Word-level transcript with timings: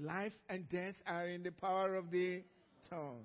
Life 0.00 0.32
and 0.48 0.68
death 0.68 0.94
are 1.06 1.26
in 1.26 1.42
the 1.42 1.50
power 1.50 1.96
of 1.96 2.10
the 2.10 2.42
tongue. 2.88 3.24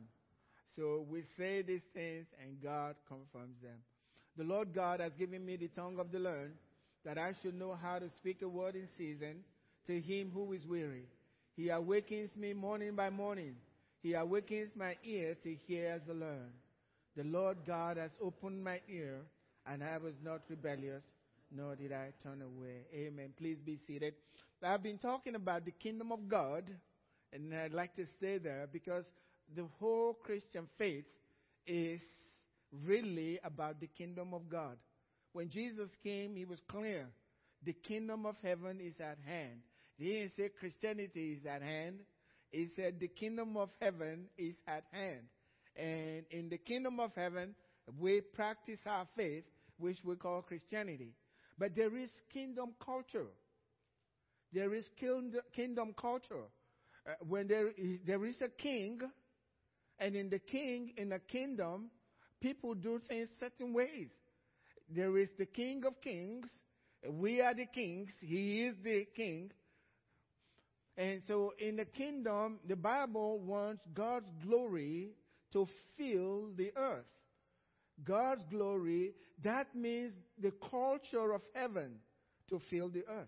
So 0.75 1.05
we 1.09 1.23
say 1.37 1.61
these 1.61 1.83
things 1.93 2.25
and 2.41 2.61
God 2.61 2.95
confirms 3.07 3.61
them. 3.61 3.77
The 4.37 4.43
Lord 4.43 4.73
God 4.73 4.99
has 4.99 5.11
given 5.13 5.45
me 5.45 5.55
the 5.55 5.67
tongue 5.67 5.99
of 5.99 6.11
the 6.11 6.19
learned 6.19 6.53
that 7.05 7.17
I 7.17 7.33
should 7.41 7.53
know 7.53 7.77
how 7.79 7.99
to 7.99 8.09
speak 8.09 8.41
a 8.41 8.47
word 8.47 8.75
in 8.75 8.87
season 8.97 9.43
to 9.85 9.99
him 9.99 10.31
who 10.33 10.51
is 10.53 10.65
weary. 10.65 11.05
He 11.55 11.69
awakens 11.69 12.35
me 12.35 12.53
morning 12.53 12.95
by 12.95 13.09
morning. 13.11 13.55
He 14.01 14.15
awakens 14.15 14.69
my 14.75 14.95
ear 15.03 15.35
to 15.43 15.55
hear 15.67 15.89
as 15.89 16.01
the 16.07 16.13
learned. 16.13 16.53
The 17.15 17.23
Lord 17.23 17.57
God 17.67 17.97
has 17.97 18.11
opened 18.19 18.63
my 18.63 18.79
ear 18.89 19.19
and 19.67 19.83
I 19.83 19.97
was 19.97 20.15
not 20.23 20.41
rebellious, 20.49 21.03
nor 21.55 21.75
did 21.75 21.91
I 21.91 22.09
turn 22.23 22.41
away. 22.41 22.87
Amen. 22.93 23.29
Please 23.37 23.57
be 23.63 23.77
seated. 23.85 24.15
I've 24.63 24.83
been 24.83 24.97
talking 24.97 25.35
about 25.35 25.65
the 25.65 25.71
kingdom 25.71 26.11
of 26.11 26.27
God 26.27 26.63
and 27.33 27.53
I'd 27.53 27.73
like 27.73 27.95
to 27.95 28.05
stay 28.17 28.37
there 28.37 28.67
because 28.71 29.05
the 29.55 29.65
whole 29.79 30.13
Christian 30.13 30.67
faith 30.77 31.05
is 31.65 32.01
really 32.85 33.39
about 33.43 33.79
the 33.79 33.87
kingdom 33.87 34.33
of 34.33 34.49
God. 34.49 34.77
When 35.33 35.49
Jesus 35.49 35.89
came, 36.03 36.35
he 36.35 36.45
was 36.45 36.59
clear. 36.67 37.07
The 37.65 37.73
kingdom 37.73 38.25
of 38.25 38.35
heaven 38.43 38.79
is 38.79 38.95
at 38.99 39.17
hand. 39.25 39.61
He 39.97 40.13
didn't 40.13 40.35
say 40.35 40.49
Christianity 40.59 41.37
is 41.39 41.45
at 41.45 41.61
hand. 41.61 41.99
He 42.51 42.67
said 42.75 42.99
the 42.99 43.07
kingdom 43.07 43.57
of 43.57 43.69
heaven 43.81 44.25
is 44.37 44.55
at 44.67 44.83
hand. 44.91 45.21
And 45.75 46.23
in 46.29 46.49
the 46.49 46.57
kingdom 46.57 46.99
of 46.99 47.11
heaven, 47.15 47.55
we 47.99 48.21
practice 48.21 48.79
our 48.85 49.07
faith, 49.15 49.43
which 49.77 49.97
we 50.03 50.15
call 50.15 50.41
Christianity. 50.41 51.13
But 51.57 51.75
there 51.75 51.95
is 51.95 52.09
kingdom 52.31 52.73
culture. 52.83 53.27
There 54.53 54.73
is 54.73 54.85
kingdom 55.55 55.95
culture. 55.99 56.45
Uh, 57.05 57.13
when 57.27 57.47
there 57.47 57.69
is, 57.69 57.99
there 58.05 58.23
is 58.25 58.35
a 58.41 58.49
king, 58.49 58.99
and 59.99 60.15
in 60.15 60.29
the 60.29 60.39
king, 60.39 60.93
in 60.97 61.11
a 61.11 61.19
kingdom, 61.19 61.89
people 62.39 62.75
do 62.75 62.99
things 63.07 63.29
certain 63.39 63.73
ways. 63.73 64.09
There 64.89 65.17
is 65.17 65.29
the 65.37 65.45
King 65.45 65.83
of 65.85 65.99
Kings. 66.01 66.45
We 67.09 67.41
are 67.41 67.53
the 67.53 67.65
kings. 67.65 68.09
He 68.19 68.65
is 68.65 68.75
the 68.83 69.05
king. 69.15 69.51
And 70.95 71.21
so 71.27 71.53
in 71.57 71.75
the 71.77 71.85
kingdom, 71.85 72.59
the 72.67 72.75
Bible 72.75 73.39
wants 73.39 73.81
God's 73.93 74.29
glory 74.45 75.09
to 75.53 75.67
fill 75.97 76.49
the 76.55 76.71
earth. 76.75 77.05
God's 78.03 78.43
glory, 78.49 79.13
that 79.43 79.75
means 79.75 80.11
the 80.39 80.51
culture 80.69 81.33
of 81.33 81.41
heaven 81.53 81.95
to 82.49 82.59
fill 82.69 82.89
the 82.89 83.03
earth. 83.09 83.27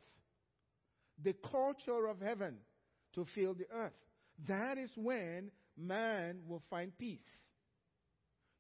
The 1.24 1.34
culture 1.52 2.08
of 2.08 2.20
heaven 2.20 2.56
to 3.14 3.26
fill 3.34 3.54
the 3.54 3.68
earth. 3.74 3.94
That 4.48 4.78
is 4.78 4.90
when 4.96 5.52
man 5.78 6.40
will 6.48 6.62
find 6.70 6.98
peace. 6.98 7.20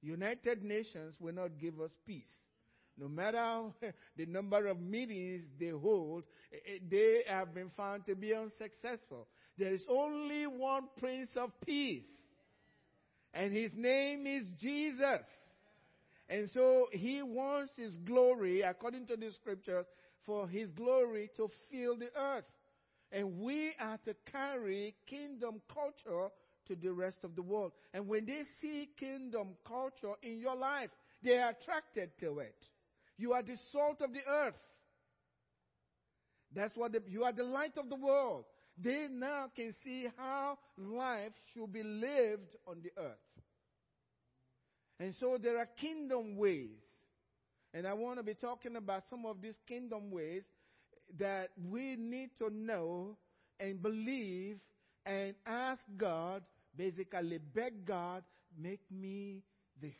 United 0.01 0.63
Nations 0.63 1.15
will 1.19 1.33
not 1.33 1.57
give 1.59 1.79
us 1.81 1.91
peace. 2.05 2.23
No 2.97 3.09
matter 3.09 3.73
the 4.17 4.25
number 4.25 4.67
of 4.67 4.79
meetings 4.79 5.43
they 5.59 5.69
hold, 5.69 6.23
eh, 6.53 6.75
eh, 6.75 6.79
they 6.89 7.23
have 7.27 7.53
been 7.53 7.71
found 7.75 8.05
to 8.05 8.15
be 8.15 8.33
unsuccessful. 8.33 9.27
There 9.57 9.73
is 9.73 9.83
only 9.89 10.47
one 10.47 10.83
Prince 10.97 11.31
of 11.35 11.51
Peace, 11.65 12.03
and 13.33 13.53
his 13.53 13.71
name 13.75 14.25
is 14.25 14.43
Jesus. 14.59 15.25
And 16.27 16.49
so 16.53 16.87
he 16.91 17.21
wants 17.21 17.71
his 17.77 17.93
glory, 17.97 18.61
according 18.61 19.07
to 19.07 19.17
the 19.17 19.31
scriptures, 19.31 19.85
for 20.25 20.47
his 20.47 20.69
glory 20.71 21.29
to 21.37 21.49
fill 21.71 21.97
the 21.97 22.09
earth. 22.17 22.45
And 23.11 23.39
we 23.39 23.73
are 23.79 23.97
to 24.05 24.15
carry 24.31 24.95
kingdom 25.07 25.61
culture 25.73 26.29
to 26.67 26.75
the 26.75 26.91
rest 26.91 27.17
of 27.23 27.35
the 27.35 27.41
world. 27.41 27.71
And 27.93 28.07
when 28.07 28.25
they 28.25 28.43
see 28.61 28.89
kingdom 28.99 29.49
culture 29.67 30.13
in 30.23 30.39
your 30.39 30.55
life, 30.55 30.89
they 31.23 31.37
are 31.37 31.49
attracted 31.49 32.11
to 32.19 32.39
it. 32.39 32.55
You 33.17 33.33
are 33.33 33.43
the 33.43 33.57
salt 33.71 34.01
of 34.01 34.11
the 34.13 34.21
earth. 34.27 34.55
That's 36.53 36.75
what 36.75 36.93
the, 36.93 37.01
you 37.07 37.23
are 37.23 37.33
the 37.33 37.43
light 37.43 37.77
of 37.77 37.89
the 37.89 37.95
world. 37.95 38.45
They 38.77 39.07
now 39.09 39.45
can 39.55 39.73
see 39.83 40.07
how 40.17 40.57
life 40.77 41.31
should 41.53 41.71
be 41.71 41.83
lived 41.83 42.55
on 42.67 42.81
the 42.83 42.91
earth. 42.97 43.17
And 44.99 45.13
so 45.19 45.37
there 45.41 45.57
are 45.57 45.67
kingdom 45.79 46.35
ways. 46.37 46.69
And 47.75 47.85
I 47.85 47.91
want 47.91 48.19
to 48.19 48.23
be 48.23 48.33
talking 48.33 48.77
about 48.77 49.03
some 49.09 49.25
of 49.25 49.41
these 49.41 49.59
kingdom 49.67 50.09
ways 50.09 50.43
that 51.19 51.49
we 51.69 51.97
need 51.97 52.29
to 52.39 52.49
know 52.49 53.17
and 53.59 53.81
believe 53.81 54.59
and 55.05 55.35
ask 55.45 55.81
God, 55.97 56.41
basically 56.77 57.37
beg 57.37 57.85
God, 57.85 58.23
make 58.57 58.79
me 58.89 59.43
this. 59.81 59.97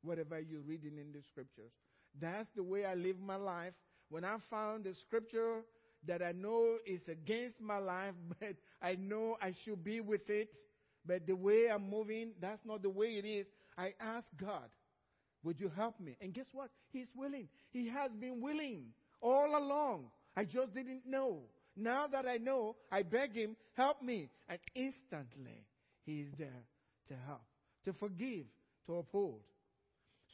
Whatever 0.00 0.40
you're 0.40 0.62
reading 0.62 0.96
in 0.96 1.12
the 1.12 1.20
scriptures. 1.30 1.70
That's 2.18 2.48
the 2.56 2.62
way 2.62 2.86
I 2.86 2.94
live 2.94 3.20
my 3.20 3.36
life. 3.36 3.74
When 4.08 4.24
I 4.24 4.36
found 4.48 4.84
the 4.84 4.94
scripture 4.94 5.60
that 6.06 6.22
I 6.22 6.32
know 6.32 6.78
is 6.86 7.02
against 7.08 7.60
my 7.60 7.76
life, 7.76 8.14
but 8.40 8.56
I 8.80 8.94
know 8.94 9.36
I 9.42 9.52
should 9.64 9.84
be 9.84 10.00
with 10.00 10.30
it, 10.30 10.48
but 11.04 11.26
the 11.26 11.36
way 11.36 11.68
I'm 11.70 11.90
moving, 11.90 12.32
that's 12.40 12.64
not 12.64 12.82
the 12.82 12.88
way 12.88 13.18
it 13.18 13.26
is. 13.26 13.46
I 13.76 13.92
ask 14.00 14.26
God, 14.38 14.70
would 15.42 15.60
you 15.60 15.70
help 15.74 15.98
me? 16.00 16.16
And 16.20 16.34
guess 16.34 16.46
what? 16.52 16.70
He's 16.92 17.08
willing. 17.14 17.48
He 17.72 17.88
has 17.88 18.10
been 18.12 18.40
willing 18.40 18.86
all 19.20 19.56
along. 19.56 20.06
I 20.36 20.44
just 20.44 20.74
didn't 20.74 21.06
know. 21.06 21.40
Now 21.76 22.06
that 22.08 22.26
I 22.26 22.36
know, 22.36 22.76
I 22.90 23.02
beg 23.02 23.34
him, 23.34 23.56
help 23.76 24.02
me. 24.02 24.28
And 24.48 24.58
instantly, 24.74 25.64
he 26.04 26.20
is 26.20 26.28
there 26.38 26.64
to 27.08 27.14
help, 27.26 27.42
to 27.84 27.92
forgive, 27.92 28.44
to 28.86 28.96
uphold. 28.96 29.40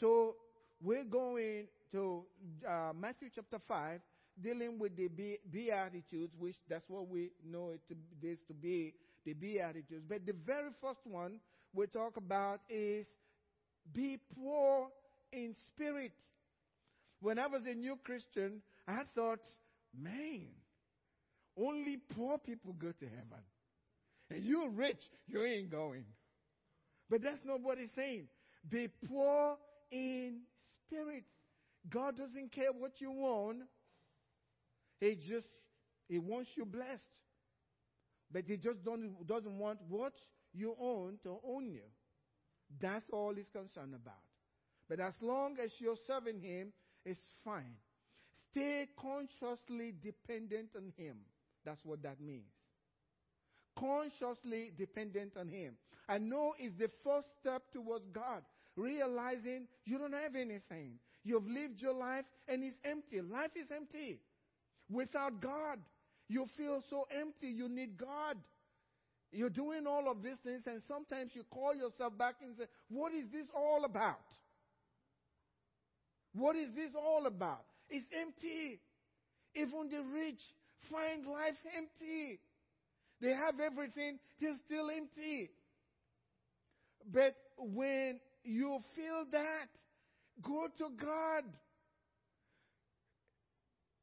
So 0.01 0.37
we're 0.83 1.05
going 1.05 1.67
to 1.93 2.25
uh, 2.69 2.93
Matthew 2.99 3.29
chapter 3.35 3.59
5, 3.67 4.01
dealing 4.43 4.79
with 4.79 4.97
the 4.97 5.09
Beatitudes, 5.51 6.35
which 6.39 6.57
that's 6.69 6.89
what 6.89 7.09
we 7.09 7.31
know 7.45 7.71
it 7.71 7.81
to, 7.89 7.97
this 8.21 8.39
to 8.49 8.55
be, 8.55 8.95
the 9.25 9.33
Beatitudes. 9.33 10.05
But 10.09 10.27
the 10.27 10.35
very 10.45 10.71
first 10.81 11.01
one 11.05 11.41
we 11.75 11.87
talk 11.87 12.17
about 12.17 12.61
is 12.69 13.07
be 13.93 14.19
poor 14.35 14.89
in 15.33 15.55
spirit. 15.67 16.13
When 17.21 17.39
I 17.39 17.47
was 17.47 17.63
a 17.67 17.75
new 17.75 17.99
Christian, 18.05 18.63
I 18.87 19.03
thought, 19.15 19.41
man, 19.99 20.47
only 21.57 21.99
poor 22.15 22.39
people 22.39 22.75
go 22.75 22.93
to 22.93 23.05
heaven. 23.05 23.45
And 24.31 24.45
you're 24.45 24.71
rich, 24.71 25.03
you 25.27 25.43
ain't 25.43 25.71
going. 25.71 26.05
But 27.09 27.23
that's 27.23 27.45
not 27.45 27.61
what 27.63 27.79
he's 27.79 27.93
saying. 27.95 28.27
Be 28.69 28.89
poor 29.09 29.57
in 29.91 30.41
spirit. 30.87 31.25
God 31.89 32.17
doesn't 32.17 32.53
care 32.53 32.73
what 32.77 33.01
you 33.01 33.13
want. 33.13 33.59
He 35.01 35.15
just, 35.15 35.47
He 36.09 36.19
wants 36.19 36.51
you 36.57 36.65
blessed. 36.65 37.03
But 38.33 38.45
He 38.47 38.57
just 38.57 38.85
don't, 38.85 39.27
doesn't 39.27 39.59
want 39.59 39.79
what 39.89 40.15
you 40.53 40.75
own 40.81 41.19
to 41.23 41.39
own 41.47 41.71
you. 41.71 41.83
That's 42.81 43.09
all 43.11 43.35
He's 43.35 43.49
concerned 43.53 43.95
about. 43.95 44.15
But 44.89 45.01
as 45.01 45.15
long 45.21 45.57
as 45.63 45.73
you're 45.81 45.97
serving 46.07 46.41
Him, 46.41 46.73
it's 47.05 47.21
fine. 47.45 47.77
Stay 48.51 48.89
consciously 49.01 49.95
dependent 50.03 50.71
on 50.77 50.93
Him. 50.97 51.17
That's 51.65 51.85
what 51.85 52.03
that 52.03 52.21
means. 52.21 52.53
Consciously 53.79 54.73
dependent 54.77 55.37
on 55.37 55.49
Him. 55.49 55.75
I 56.09 56.19
know 56.19 56.55
it's 56.59 56.79
the 56.79 56.91
first 57.05 57.29
step 57.41 57.63
towards 57.73 58.07
God 58.13 58.43
realizing 58.77 59.67
you 59.85 59.99
don't 59.99 60.13
have 60.13 60.37
anything. 60.37 60.99
You've 61.25 61.49
lived 61.49 61.81
your 61.81 61.95
life 61.95 62.25
and 62.47 62.63
it's 62.63 62.79
empty. 62.85 63.21
Life 63.21 63.51
is 63.57 63.71
empty. 63.75 64.21
Without 64.91 65.41
God, 65.41 65.79
you 66.29 66.47
feel 66.57 66.83
so 66.89 67.07
empty. 67.11 67.49
You 67.49 67.69
need 67.69 67.97
God. 67.97 68.37
You're 69.33 69.51
doing 69.51 69.87
all 69.87 70.11
of 70.11 70.23
these 70.23 70.39
things, 70.45 70.63
and 70.67 70.81
sometimes 70.89 71.33
you 71.35 71.43
call 71.51 71.75
yourself 71.75 72.17
back 72.17 72.37
and 72.43 72.57
say, 72.57 72.65
What 72.89 73.13
is 73.13 73.27
this 73.33 73.47
all 73.55 73.85
about? 73.85 74.21
What 76.33 76.57
is 76.57 76.69
this 76.75 76.91
all 76.95 77.27
about? 77.27 77.65
It's 77.89 78.07
empty. 78.19 78.81
Even 79.55 79.89
the 79.91 80.03
rich 80.13 80.41
find 80.91 81.27
life 81.27 81.57
empty. 81.77 82.39
They 83.21 83.31
have 83.31 83.59
everything, 83.61 84.19
they're 84.41 84.57
still 84.67 84.91
empty. 84.91 85.51
But 87.11 87.35
when 87.57 88.21
you 88.45 88.81
feel 88.95 89.25
that, 89.33 89.69
go 90.43 90.67
to 90.79 90.91
God. 91.03 91.45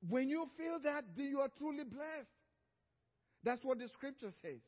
When 0.09 0.29
you 0.29 0.47
feel 0.57 0.79
that, 0.83 1.05
you 1.15 1.39
are 1.39 1.49
truly 1.59 1.83
blessed. 1.83 2.27
That's 3.43 3.63
what 3.63 3.77
the 3.77 3.87
scripture 3.93 4.31
says. 4.41 4.61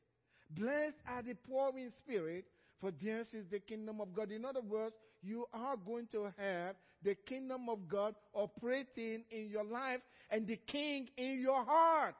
Blessed 0.50 0.98
are 1.08 1.24
the 1.24 1.34
poor 1.34 1.72
in 1.78 1.92
spirit, 2.04 2.46
for 2.80 2.92
theirs 2.92 3.28
is 3.34 3.46
the 3.50 3.60
kingdom 3.60 4.00
of 4.02 4.14
God. 4.14 4.32
In 4.32 4.46
other 4.46 4.62
words, 4.62 4.96
you 5.22 5.46
are 5.54 5.76
going 5.78 6.08
to 6.12 6.32
have 6.38 6.76
the 7.02 7.16
kingdom 7.16 7.70
of 7.70 7.88
God 7.88 8.16
operating 8.34 9.24
in 9.32 9.50
your 9.50 9.64
life 9.64 10.02
and 10.30 10.48
the 10.48 10.58
king 10.68 11.10
in 11.18 11.40
your 11.42 11.64
heart. 11.64 12.16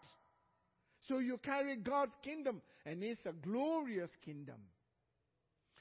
So 1.08 1.20
you 1.20 1.38
carry 1.38 1.76
God's 1.76 2.16
kingdom, 2.24 2.62
and 2.86 3.04
it's 3.04 3.26
a 3.26 3.32
glorious 3.32 4.10
kingdom. 4.24 4.56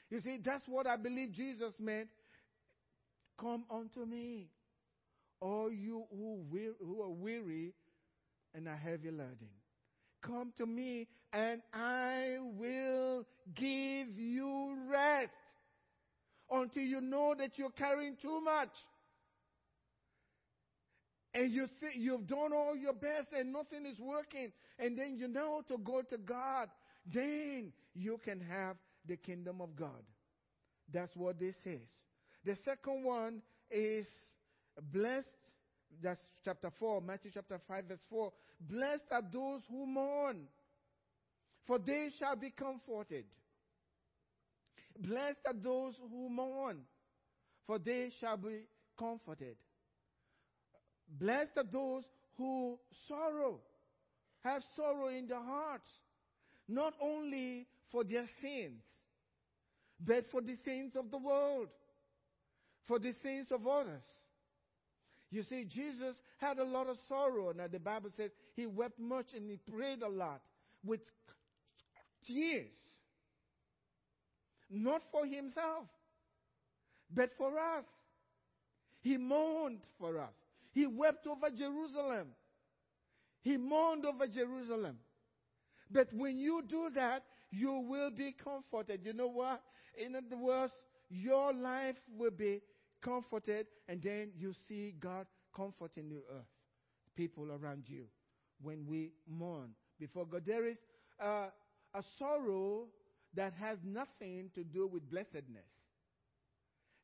You 0.09 0.19
see, 0.19 0.37
that's 0.43 0.67
what 0.67 0.85
I 0.85 0.97
believe 0.97 1.31
Jesus 1.31 1.73
meant. 1.79 2.09
Come 3.39 3.65
unto 3.71 4.05
me, 4.05 4.49
all 5.41 5.71
you 5.71 6.05
who, 6.11 6.45
who 6.79 7.01
are 7.01 7.09
weary 7.09 7.73
and 8.53 8.67
are 8.67 8.77
heavy 8.77 9.11
laden. 9.11 9.49
Come 10.25 10.53
to 10.57 10.65
me, 10.65 11.07
and 11.31 11.61
I 11.73 12.37
will 12.41 13.25
give 13.53 14.17
you 14.17 14.75
rest 14.89 15.31
until 16.49 16.83
you 16.83 17.01
know 17.01 17.35
that 17.37 17.57
you're 17.57 17.69
carrying 17.69 18.15
too 18.21 18.41
much. 18.41 18.71
And 21.33 21.51
you 21.51 21.67
see, 21.67 21.99
you've 21.99 22.27
done 22.27 22.53
all 22.53 22.75
your 22.77 22.93
best 22.93 23.27
and 23.37 23.51
nothing 23.51 23.85
is 23.85 23.99
working. 23.99 24.53
And 24.79 24.97
then 24.97 25.17
you 25.17 25.27
know 25.27 25.61
to 25.67 25.77
go 25.77 26.01
to 26.01 26.17
God. 26.17 26.69
Then 27.05 27.73
you 27.93 28.19
can 28.23 28.39
have 28.39 28.77
the 29.05 29.17
kingdom 29.17 29.59
of 29.61 29.75
God. 29.75 30.03
That's 30.91 31.15
what 31.15 31.37
this 31.39 31.55
is. 31.65 31.81
The 32.45 32.55
second 32.63 33.03
one 33.03 33.41
is 33.69 34.07
blessed. 34.93 35.27
That's 36.01 36.19
chapter 36.43 36.71
4, 36.79 37.01
Matthew 37.01 37.31
chapter 37.33 37.59
5, 37.67 37.85
verse 37.85 37.99
4. 38.09 38.31
Blessed 38.59 39.03
are 39.11 39.21
those 39.21 39.61
who 39.69 39.85
mourn, 39.85 40.47
for 41.65 41.79
they 41.79 42.09
shall 42.19 42.35
be 42.35 42.51
comforted. 42.51 43.25
Blessed 44.97 45.39
are 45.45 45.53
those 45.53 45.95
who 46.09 46.29
mourn, 46.29 46.81
for 47.67 47.79
they 47.79 48.11
shall 48.19 48.37
be 48.37 48.61
comforted. 48.97 49.55
Blessed 51.07 51.51
are 51.57 51.71
those 51.71 52.03
who 52.37 52.77
sorrow, 53.07 53.59
have 54.43 54.63
sorrow 54.75 55.09
in 55.09 55.27
their 55.27 55.43
hearts, 55.43 55.89
not 56.67 56.93
only 57.01 57.67
for 57.91 58.03
their 58.03 58.25
sins, 58.41 58.81
but 59.99 60.25
for 60.31 60.41
the 60.41 60.55
sins 60.65 60.93
of 60.95 61.11
the 61.11 61.17
world, 61.17 61.67
for 62.87 62.99
the 62.99 63.13
sins 63.23 63.51
of 63.51 63.65
others. 63.67 64.03
You 65.35 65.43
see, 65.43 65.65
Jesus 65.65 66.15
had 66.37 66.59
a 66.59 66.63
lot 66.63 66.87
of 66.87 66.97
sorrow. 67.09 67.51
Now, 67.51 67.67
the 67.67 67.77
Bible 67.77 68.09
says 68.15 68.31
he 68.55 68.67
wept 68.67 68.97
much 68.97 69.33
and 69.33 69.49
he 69.49 69.57
prayed 69.57 70.01
a 70.01 70.07
lot 70.07 70.39
with 70.81 71.01
tears. 72.25 72.73
Not 74.69 75.01
for 75.11 75.25
himself, 75.25 75.87
but 77.13 77.31
for 77.37 77.59
us. 77.59 77.83
He 79.01 79.17
mourned 79.17 79.81
for 79.99 80.21
us. 80.21 80.33
He 80.71 80.87
wept 80.87 81.27
over 81.27 81.49
Jerusalem. 81.49 82.27
He 83.41 83.57
mourned 83.57 84.05
over 84.05 84.27
Jerusalem. 84.27 84.99
But 85.91 86.13
when 86.13 86.37
you 86.37 86.63
do 86.65 86.91
that, 86.95 87.23
you 87.51 87.73
will 87.73 88.09
be 88.09 88.31
comforted. 88.31 89.01
You 89.03 89.11
know 89.11 89.27
what? 89.27 89.61
In 89.97 90.15
other 90.15 90.37
words, 90.37 90.71
your 91.09 91.51
life 91.51 91.97
will 92.17 92.31
be 92.31 92.61
comforted, 93.01 93.67
and 93.87 94.01
then 94.01 94.31
you 94.37 94.53
see 94.67 94.93
God 94.99 95.27
comforting 95.55 96.09
the 96.09 96.21
earth, 96.35 96.45
people 97.15 97.51
around 97.51 97.85
you, 97.87 98.05
when 98.61 98.85
we 98.87 99.11
mourn 99.27 99.69
before 99.99 100.25
God. 100.25 100.43
There 100.45 100.65
is 100.65 100.77
uh, 101.21 101.47
a 101.93 102.03
sorrow 102.17 102.87
that 103.33 103.53
has 103.59 103.77
nothing 103.83 104.49
to 104.55 104.63
do 104.63 104.87
with 104.87 105.09
blessedness. 105.09 105.69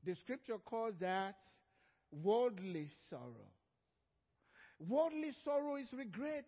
The 0.04 0.16
scripture 0.16 0.58
calls 0.58 0.96
that 1.00 1.36
worldly 2.12 2.90
sorrow. 3.10 3.52
Worldly 4.80 5.32
sorrow 5.46 5.76
is 5.76 5.88
regret. 5.94 6.46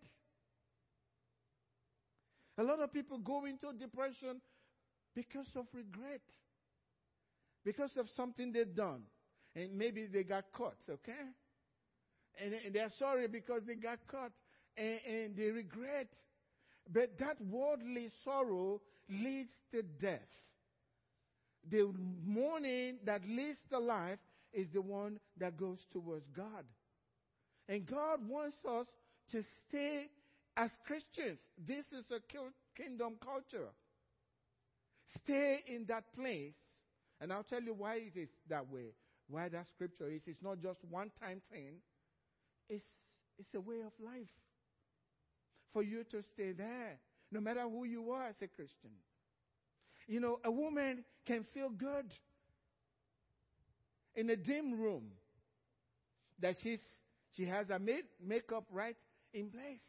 A 2.58 2.64
lot 2.64 2.80
of 2.80 2.92
people 2.92 3.20
go 3.20 3.46
into 3.46 3.72
depression 3.74 4.42
because 5.16 5.48
of 5.56 5.66
regret, 5.74 6.22
because 7.64 7.92
of 7.98 8.10
something 8.10 8.52
they've 8.52 8.76
done. 8.76 9.04
And 9.56 9.78
maybe 9.78 10.06
they 10.06 10.24
got 10.24 10.46
caught, 10.52 10.78
okay? 10.90 11.12
And, 12.44 12.54
and 12.66 12.74
they're 12.74 12.90
sorry 12.98 13.28
because 13.28 13.62
they 13.68 13.76
got 13.76 14.00
caught 14.08 14.32
and, 14.78 15.00
and 15.08 15.36
they 15.36 15.52
regret. 15.52 16.08
But 16.92 17.18
that 17.20 17.38
worldly 17.42 18.10
sorrow 18.24 18.82
leads 19.10 19.52
to 19.72 19.84
death. 19.84 20.20
The 21.70 21.94
mourning 22.26 22.98
that 23.06 23.22
leads 23.28 23.60
to 23.70 23.80
life 23.80 24.20
is 24.52 24.68
the 24.74 24.82
one 24.82 25.20
that 25.38 25.58
goes 25.58 25.80
towards 25.92 26.28
God. 26.36 26.66
And 27.70 27.86
God 27.86 28.28
wants 28.28 28.58
us 28.70 28.88
to 29.32 29.44
stay 29.68 30.08
as 30.58 30.72
Christians. 30.86 31.40
This 31.58 31.86
is 31.92 32.06
a 32.12 32.20
kingdom 32.76 33.14
culture. 33.24 33.70
Stay 35.24 35.64
in 35.68 35.86
that 35.88 36.14
place. 36.14 36.54
And 37.22 37.32
I'll 37.32 37.44
tell 37.44 37.62
you 37.62 37.74
why 37.74 37.96
it 37.96 38.18
is 38.18 38.30
that 38.50 38.70
way. 38.70 38.94
Why 39.34 39.50
that 39.50 39.66
scripture 39.74 40.08
is. 40.10 40.22
It's 40.28 40.44
not 40.44 40.62
just 40.62 40.78
one 40.92 41.10
time 41.20 41.42
thing. 41.52 41.82
It's, 42.70 42.84
it's 43.40 43.50
a 43.56 43.60
way 43.60 43.80
of 43.80 43.92
life. 44.00 44.30
For 45.74 45.82
you 45.82 46.04
to 46.12 46.22
stay 46.34 46.52
there. 46.52 47.00
No 47.32 47.42
matter 47.42 47.62
who 47.62 47.84
you 47.84 48.12
are 48.12 48.28
as 48.28 48.36
a 48.44 48.48
Christian. 48.48 48.92
You 50.08 50.20
know, 50.20 50.40
a 50.46 50.52
woman 50.52 51.04
can 51.26 51.46
feel 51.52 51.70
good 51.70 52.14
in 54.16 54.30
a 54.30 54.36
dim 54.36 54.80
room 54.80 55.06
that 56.40 56.56
she's 56.62 56.82
she 57.36 57.46
has 57.46 57.70
her 57.70 57.80
make, 57.80 58.06
makeup 58.24 58.66
right 58.72 58.98
in 59.34 59.50
place. 59.50 59.82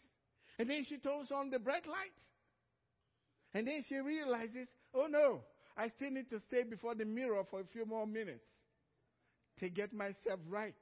And 0.58 0.70
then 0.70 0.86
she 0.88 0.96
turns 0.96 1.30
on 1.30 1.50
the 1.50 1.58
bright 1.58 1.86
light. 1.86 2.16
And 3.52 3.66
then 3.66 3.84
she 3.90 3.96
realizes, 3.96 4.68
oh 4.94 5.06
no, 5.10 5.42
I 5.76 5.88
still 5.88 6.12
need 6.12 6.30
to 6.30 6.40
stay 6.48 6.62
before 6.62 6.94
the 6.94 7.04
mirror 7.04 7.42
for 7.50 7.60
a 7.60 7.64
few 7.64 7.84
more 7.84 8.06
minutes 8.06 8.46
to 9.60 9.68
get 9.68 9.92
myself 9.92 10.40
right. 10.48 10.74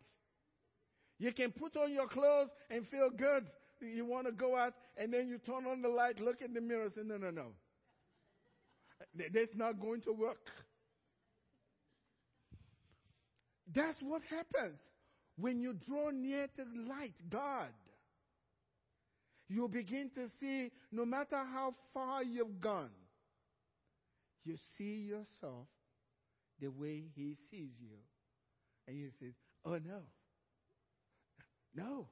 You 1.19 1.33
can 1.33 1.53
put 1.53 1.77
on 1.77 1.93
your 1.93 2.09
clothes 2.09 2.51
and 2.71 2.87
feel 2.89 3.11
good. 3.17 3.47
You 3.81 4.05
want 4.05 4.27
to 4.27 4.33
go 4.33 4.57
out 4.57 4.75
and 4.97 5.13
then 5.13 5.29
you 5.29 5.39
turn 5.39 5.67
on 5.67 5.83
the 5.83 5.89
light, 5.89 6.21
look 6.21 6.41
in 6.41 6.53
the 6.55 6.61
mirror 6.61 6.89
say, 6.95 7.03
no, 7.05 7.17
no, 7.17 7.31
no. 7.31 7.47
That's 9.15 9.55
not 9.55 9.81
going 9.81 10.01
to 10.03 10.13
work. 10.13 10.49
That's 13.75 14.01
what 14.03 14.23
happens 14.31 14.79
when 15.37 15.61
you 15.61 15.75
draw 15.89 16.11
near 16.11 16.47
to 16.57 16.65
light, 16.89 17.15
God. 17.29 17.73
You 19.49 19.69
begin 19.69 20.11
to 20.15 20.29
see, 20.41 20.71
no 20.91 21.05
matter 21.05 21.37
how 21.37 21.75
far 21.93 22.23
you've 22.23 22.61
gone, 22.61 22.91
you 24.45 24.57
see 24.77 25.09
yourself 25.09 25.67
the 26.61 26.69
way 26.69 27.05
He 27.15 27.37
sees 27.51 27.73
you. 27.81 27.99
And 28.87 28.97
He 28.97 29.09
says, 29.21 29.35
Oh 29.65 29.79
no. 29.79 30.03
No. 31.75 32.07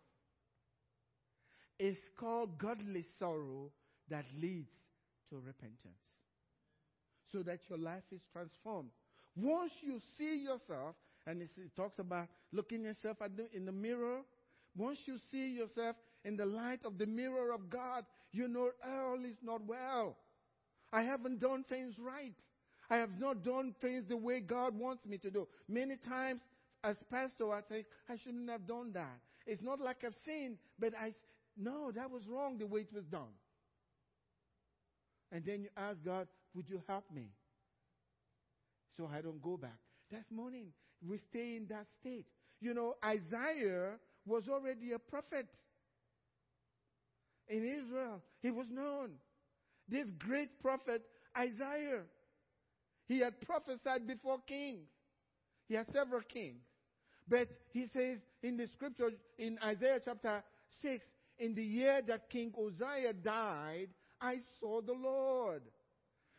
It's 1.79 2.01
called 2.19 2.59
godly 2.59 3.07
sorrow 3.19 3.71
that 4.09 4.25
leads 4.39 4.71
to 5.31 5.37
repentance 5.37 6.01
so 7.33 7.43
that 7.43 7.61
your 7.69 7.79
life 7.79 8.03
is 8.13 8.21
transformed. 8.33 8.91
Once 9.37 9.73
you 9.83 10.01
see 10.19 10.43
yourself, 10.43 10.97
and 11.27 11.41
it 11.41 11.51
talks 11.77 11.99
about 11.99 12.29
looking 12.53 12.83
yourself 12.83 13.19
the, 13.37 13.49
in 13.55 13.65
the 13.65 13.73
mirror, 13.73 14.21
once 14.77 14.99
you 15.07 15.17
see 15.31 15.51
yourself 15.53 15.97
in 16.25 16.37
the 16.37 16.47
light 16.47 16.81
of 16.85 16.99
the 16.99 17.07
mirror 17.07 17.53
of 17.53 17.71
God, 17.71 18.05
you 18.33 18.49
know 18.49 18.71
all 18.87 19.19
is 19.25 19.37
not 19.43 19.65
well. 19.67 20.17
I 20.93 21.03
haven't 21.03 21.41
done 21.41 21.65
things 21.69 21.97
right. 21.99 22.35
I 22.91 22.97
have 22.97 23.19
not 23.19 23.45
done 23.45 23.75
things 23.81 24.05
the 24.09 24.17
way 24.17 24.41
God 24.41 24.77
wants 24.77 25.07
me 25.07 25.19
to 25.19 25.31
do. 25.31 25.47
Many 25.69 25.97
times, 25.97 26.41
as 26.83 26.97
pastor, 27.11 27.53
I 27.53 27.61
think 27.61 27.87
I 28.09 28.17
shouldn't 28.17 28.49
have 28.51 28.67
done 28.67 28.93
that. 28.93 29.19
It's 29.47 29.63
not 29.63 29.81
like 29.81 30.05
I've 30.05 30.17
sinned, 30.25 30.59
but 30.79 30.93
I 30.99 31.15
no, 31.57 31.91
that 31.93 32.11
was 32.11 32.27
wrong 32.27 32.59
the 32.59 32.67
way 32.67 32.81
it 32.81 32.93
was 32.93 33.05
done. 33.05 33.35
And 35.33 35.45
then 35.45 35.63
you 35.63 35.69
ask 35.77 35.99
God, 36.05 36.27
would 36.55 36.69
you 36.69 36.83
help 36.89 37.05
me? 37.15 37.29
So 38.97 39.09
I 39.13 39.21
don't 39.21 39.43
go 39.43 39.57
back. 39.57 39.79
That's 40.11 40.31
mourning. 40.31 40.69
We 41.07 41.19
stay 41.19 41.57
in 41.57 41.67
that 41.69 41.87
state. 42.01 42.27
You 42.61 42.75
know, 42.75 42.95
Isaiah 43.05 43.93
was 44.27 44.49
already 44.49 44.93
a 44.93 44.99
prophet 44.99 45.47
in 47.49 47.65
Israel. 47.65 48.21
He 48.43 48.51
was 48.51 48.67
known. 48.71 49.11
This 49.89 50.07
great 50.19 50.61
prophet, 50.61 51.03
Isaiah, 51.37 52.03
he 53.07 53.19
had 53.21 53.41
prophesied 53.41 54.07
before 54.07 54.39
kings. 54.47 54.89
He 55.69 55.75
had 55.75 55.91
several 55.93 56.21
kings. 56.23 56.63
But 57.31 57.49
he 57.73 57.87
says 57.93 58.19
in 58.43 58.57
the 58.57 58.67
scripture 58.67 59.11
in 59.39 59.57
Isaiah 59.65 60.01
chapter 60.05 60.43
6, 60.83 61.05
in 61.39 61.55
the 61.55 61.63
year 61.63 62.01
that 62.09 62.29
King 62.29 62.53
Uzziah 62.59 63.13
died, 63.13 63.89
I 64.21 64.39
saw 64.59 64.81
the 64.83 64.93
Lord. 64.93 65.63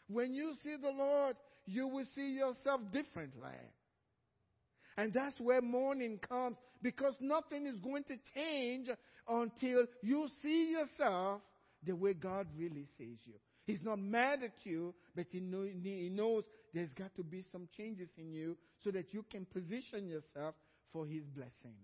When 0.07 0.33
you 0.33 0.53
see 0.63 0.75
the 0.79 0.91
Lord, 0.91 1.37
you 1.65 1.87
will 1.87 2.05
see 2.13 2.33
yourself 2.33 2.81
differently. 2.91 3.57
And 4.97 5.13
that's 5.13 5.39
where 5.39 5.61
mourning 5.61 6.19
comes 6.27 6.57
because 6.81 7.15
nothing 7.21 7.65
is 7.65 7.77
going 7.77 8.03
to 8.03 8.17
change 8.35 8.89
until 9.27 9.85
you 10.01 10.27
see 10.43 10.71
yourself 10.71 11.41
the 11.85 11.95
way 11.95 12.13
God 12.13 12.47
really 12.57 12.85
sees 12.97 13.17
you. 13.25 13.35
He's 13.65 13.81
not 13.81 13.99
mad 13.99 14.43
at 14.43 14.53
you, 14.63 14.93
but 15.15 15.27
he, 15.31 15.39
know, 15.39 15.63
he 15.63 16.11
knows 16.13 16.43
there's 16.73 16.91
got 16.91 17.15
to 17.15 17.23
be 17.23 17.45
some 17.51 17.69
changes 17.77 18.09
in 18.17 18.33
you 18.33 18.57
so 18.83 18.91
that 18.91 19.13
you 19.13 19.23
can 19.31 19.45
position 19.45 20.07
yourself 20.07 20.55
for 20.91 21.05
his 21.05 21.23
blessing 21.35 21.75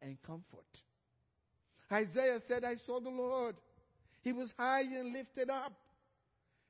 and 0.00 0.20
comfort. 0.22 0.66
Isaiah 1.90 2.40
said, 2.48 2.64
I 2.64 2.76
saw 2.86 3.00
the 3.00 3.10
Lord. 3.10 3.56
He 4.22 4.32
was 4.32 4.48
high 4.56 4.82
and 4.82 5.12
lifted 5.12 5.50
up. 5.50 5.72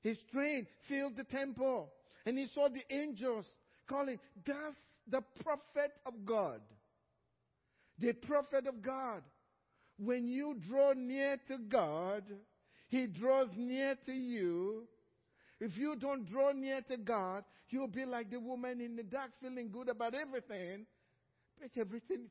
His 0.03 0.19
train 0.33 0.67
filled 0.89 1.17
the 1.17 1.25
temple. 1.25 1.91
And 2.27 2.39
he 2.39 2.47
saw 2.55 2.69
the 2.69 2.83
angels 2.95 3.47
calling, 3.87 4.19
That's 4.45 4.77
the 5.09 5.23
prophet 5.43 5.93
of 6.07 6.25
God. 6.25 6.61
The 7.99 8.13
prophet 8.13 8.67
of 8.67 8.83
God. 8.83 9.23
When 9.99 10.27
you 10.27 10.57
draw 10.69 10.95
near 10.95 11.39
to 11.49 11.59
God, 11.59 12.25
He 12.89 13.07
draws 13.07 13.49
near 13.57 13.97
to 14.07 14.13
you. 14.13 14.85
If 15.61 15.77
you 15.77 15.95
don't 15.95 16.29
draw 16.29 16.53
near 16.53 16.81
to 16.83 16.97
God, 16.97 17.45
you'll 17.69 17.87
be 17.87 18.05
like 18.05 18.31
the 18.31 18.41
woman 18.41 18.81
in 18.81 18.97
the 18.97 19.05
dark 19.05 19.31
feeling 19.41 19.71
good 19.71 19.89
about 19.89 20.15
everything, 20.15 20.87
everything 21.77 22.27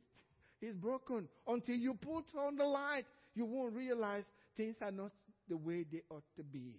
is 0.62 0.76
broken. 0.76 1.28
Until 1.48 1.76
you 1.76 1.94
put 1.96 2.26
on 2.38 2.56
the 2.56 2.66
light, 2.66 3.06
you 3.34 3.46
won't 3.46 3.74
realize 3.74 4.24
things 4.58 4.76
are 4.82 4.92
not 4.92 5.12
the 5.50 5.58
way 5.58 5.86
they 5.92 6.02
ought 6.10 6.24
to 6.38 6.44
be. 6.44 6.76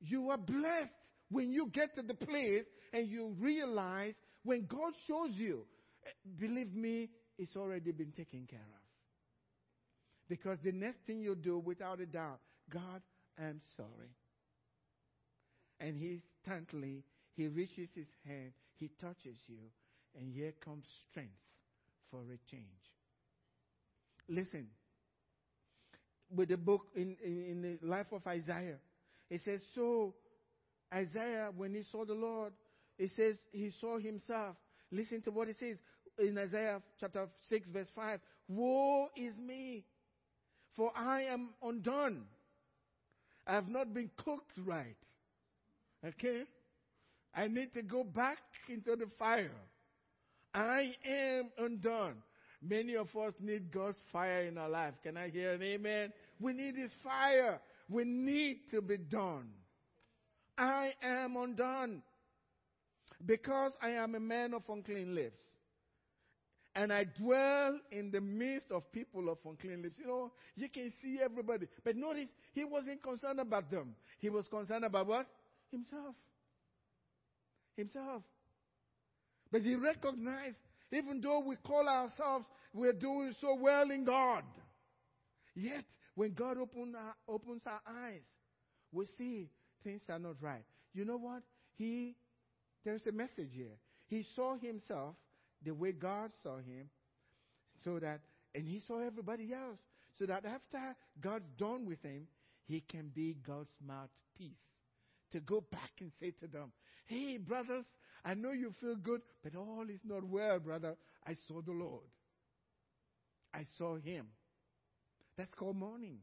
You 0.00 0.30
are 0.30 0.38
blessed 0.38 0.92
when 1.30 1.52
you 1.52 1.68
get 1.72 1.94
to 1.96 2.02
the 2.02 2.14
place 2.14 2.64
and 2.92 3.08
you 3.08 3.34
realize 3.38 4.14
when 4.44 4.66
God 4.66 4.92
shows 5.06 5.30
you, 5.32 5.64
eh, 6.04 6.10
believe 6.38 6.74
me, 6.74 7.08
it's 7.38 7.56
already 7.56 7.92
been 7.92 8.12
taken 8.12 8.46
care 8.48 8.60
of. 8.60 8.82
Because 10.28 10.58
the 10.62 10.72
next 10.72 11.00
thing 11.06 11.20
you 11.20 11.34
do, 11.34 11.58
without 11.58 12.00
a 12.00 12.06
doubt, 12.06 12.40
God, 12.72 13.02
I'm 13.38 13.60
sorry. 13.76 14.10
And 15.80 15.96
he 15.96 16.20
instantly, 16.46 17.04
he 17.34 17.48
reaches 17.48 17.90
his 17.94 18.06
hand, 18.26 18.52
he 18.76 18.90
touches 19.00 19.36
you, 19.46 19.58
and 20.18 20.32
here 20.32 20.52
comes 20.64 20.84
strength 21.10 21.32
for 22.10 22.20
a 22.20 22.50
change. 22.50 22.64
Listen, 24.28 24.66
with 26.34 26.48
the 26.48 26.56
book 26.56 26.82
in, 26.94 27.16
in, 27.24 27.44
in 27.50 27.62
the 27.62 27.86
life 27.86 28.06
of 28.12 28.26
Isaiah, 28.26 28.78
it 29.30 29.40
says, 29.44 29.60
So 29.74 30.14
Isaiah, 30.92 31.50
when 31.56 31.74
he 31.74 31.82
saw 31.90 32.04
the 32.04 32.14
Lord, 32.14 32.52
it 32.98 33.10
says 33.16 33.36
he 33.52 33.70
saw 33.80 33.98
himself. 33.98 34.56
Listen 34.90 35.20
to 35.22 35.30
what 35.30 35.48
it 35.48 35.56
says 35.58 35.76
in 36.18 36.38
Isaiah 36.38 36.80
chapter 36.98 37.28
6, 37.48 37.68
verse 37.68 37.88
5. 37.94 38.20
Woe 38.48 39.08
is 39.16 39.36
me, 39.36 39.84
for 40.74 40.92
I 40.96 41.22
am 41.22 41.50
undone. 41.62 42.22
I 43.46 43.54
have 43.54 43.68
not 43.68 43.92
been 43.92 44.10
cooked 44.16 44.58
right. 44.64 44.96
Okay? 46.04 46.42
I 47.34 47.48
need 47.48 47.74
to 47.74 47.82
go 47.82 48.02
back 48.02 48.38
into 48.68 48.96
the 48.96 49.06
fire. 49.18 49.50
I 50.56 50.94
am 51.06 51.50
undone. 51.58 52.14
Many 52.62 52.96
of 52.96 53.14
us 53.14 53.34
need 53.40 53.70
God's 53.70 53.98
fire 54.10 54.44
in 54.44 54.56
our 54.56 54.70
life. 54.70 54.94
Can 55.02 55.18
I 55.18 55.28
hear 55.28 55.52
an 55.52 55.62
amen? 55.62 56.12
We 56.40 56.54
need 56.54 56.76
His 56.76 56.90
fire. 57.04 57.60
We 57.90 58.04
need 58.04 58.60
to 58.70 58.80
be 58.80 58.96
done. 58.96 59.50
I 60.56 60.94
am 61.02 61.36
undone 61.36 62.02
because 63.24 63.72
I 63.82 63.90
am 63.90 64.14
a 64.14 64.20
man 64.20 64.54
of 64.54 64.62
unclean 64.68 65.14
lips. 65.14 65.42
And 66.74 66.92
I 66.92 67.04
dwell 67.04 67.78
in 67.90 68.10
the 68.10 68.20
midst 68.20 68.70
of 68.70 68.90
people 68.92 69.28
of 69.28 69.38
unclean 69.46 69.82
lips. 69.82 69.96
You 69.98 70.06
know, 70.06 70.32
you 70.56 70.68
can 70.68 70.92
see 71.02 71.18
everybody. 71.22 71.68
But 71.84 71.96
notice, 71.96 72.28
he 72.54 72.64
wasn't 72.64 73.02
concerned 73.02 73.40
about 73.40 73.70
them. 73.70 73.94
He 74.18 74.30
was 74.30 74.46
concerned 74.48 74.84
about 74.84 75.06
what? 75.06 75.26
Himself. 75.70 76.14
Himself. 77.76 78.22
But 79.56 79.64
he 79.64 79.74
recognized, 79.74 80.58
even 80.92 81.22
though 81.22 81.40
we 81.40 81.56
call 81.56 81.88
ourselves, 81.88 82.44
we're 82.74 82.92
doing 82.92 83.34
so 83.40 83.54
well 83.54 83.90
in 83.90 84.04
God. 84.04 84.44
Yet, 85.54 85.86
when 86.14 86.34
God 86.34 86.58
our, 86.58 87.14
opens 87.26 87.62
our 87.66 87.80
eyes, 87.88 88.20
we 88.92 89.06
see 89.16 89.48
things 89.82 90.02
are 90.10 90.18
not 90.18 90.34
right. 90.42 90.66
You 90.92 91.06
know 91.06 91.16
what? 91.16 91.42
He, 91.78 92.16
there's 92.84 93.06
a 93.06 93.12
message 93.12 93.48
here. 93.54 93.78
He 94.08 94.26
saw 94.34 94.58
himself 94.58 95.14
the 95.64 95.72
way 95.72 95.92
God 95.92 96.32
saw 96.42 96.58
him, 96.58 96.90
so 97.82 97.98
that, 97.98 98.20
and 98.54 98.68
he 98.68 98.82
saw 98.86 99.00
everybody 99.00 99.54
else, 99.54 99.78
so 100.18 100.26
that 100.26 100.44
after 100.44 100.94
God's 101.18 101.48
done 101.56 101.86
with 101.86 102.02
him, 102.02 102.26
he 102.66 102.82
can 102.82 103.10
be 103.14 103.38
God's 103.42 103.74
mouthpiece 103.80 104.50
to 105.32 105.40
go 105.40 105.62
back 105.62 105.92
and 106.00 106.12
say 106.20 106.32
to 106.40 106.46
them, 106.46 106.72
Hey, 107.06 107.38
brothers, 107.38 107.86
I 108.26 108.34
know 108.34 108.50
you 108.50 108.74
feel 108.80 108.96
good, 108.96 109.20
but 109.44 109.54
all 109.54 109.84
is 109.88 110.00
not 110.04 110.24
well, 110.24 110.58
brother. 110.58 110.96
I 111.24 111.36
saw 111.46 111.62
the 111.62 111.72
Lord. 111.72 112.02
I 113.54 113.64
saw 113.78 113.96
him. 113.96 114.26
That's 115.38 115.50
called 115.54 115.76
mourning 115.76 116.18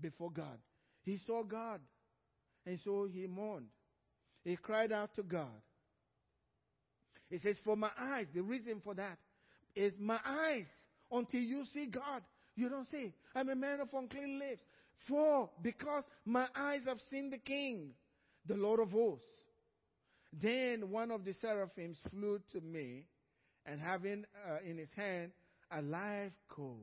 before 0.00 0.32
God. 0.32 0.58
He 1.04 1.20
saw 1.26 1.44
God, 1.44 1.80
and 2.66 2.80
so 2.84 3.06
he 3.10 3.28
mourned. 3.28 3.68
He 4.44 4.56
cried 4.56 4.90
out 4.90 5.14
to 5.14 5.22
God. 5.22 5.62
He 7.30 7.38
says, 7.38 7.56
For 7.64 7.76
my 7.76 7.90
eyes, 7.98 8.26
the 8.34 8.42
reason 8.42 8.80
for 8.82 8.94
that 8.94 9.18
is 9.76 9.92
my 10.00 10.18
eyes. 10.26 10.66
Until 11.10 11.40
you 11.40 11.64
see 11.72 11.86
God, 11.86 12.22
you 12.56 12.68
don't 12.68 12.90
say, 12.90 13.14
I'm 13.34 13.48
a 13.48 13.54
man 13.54 13.80
of 13.80 13.88
unclean 13.94 14.40
lips. 14.40 14.62
For, 15.06 15.48
because 15.62 16.02
my 16.26 16.48
eyes 16.56 16.82
have 16.86 16.98
seen 17.10 17.30
the 17.30 17.38
King, 17.38 17.90
the 18.46 18.56
Lord 18.56 18.80
of 18.80 18.90
hosts. 18.90 19.37
Then 20.40 20.90
one 20.90 21.10
of 21.10 21.24
the 21.24 21.34
seraphims 21.34 21.98
flew 22.10 22.40
to 22.52 22.60
me, 22.60 23.06
and 23.66 23.80
having 23.80 24.24
uh, 24.48 24.58
in 24.64 24.78
his 24.78 24.92
hand 24.92 25.32
a 25.70 25.82
live 25.82 26.32
coal, 26.48 26.80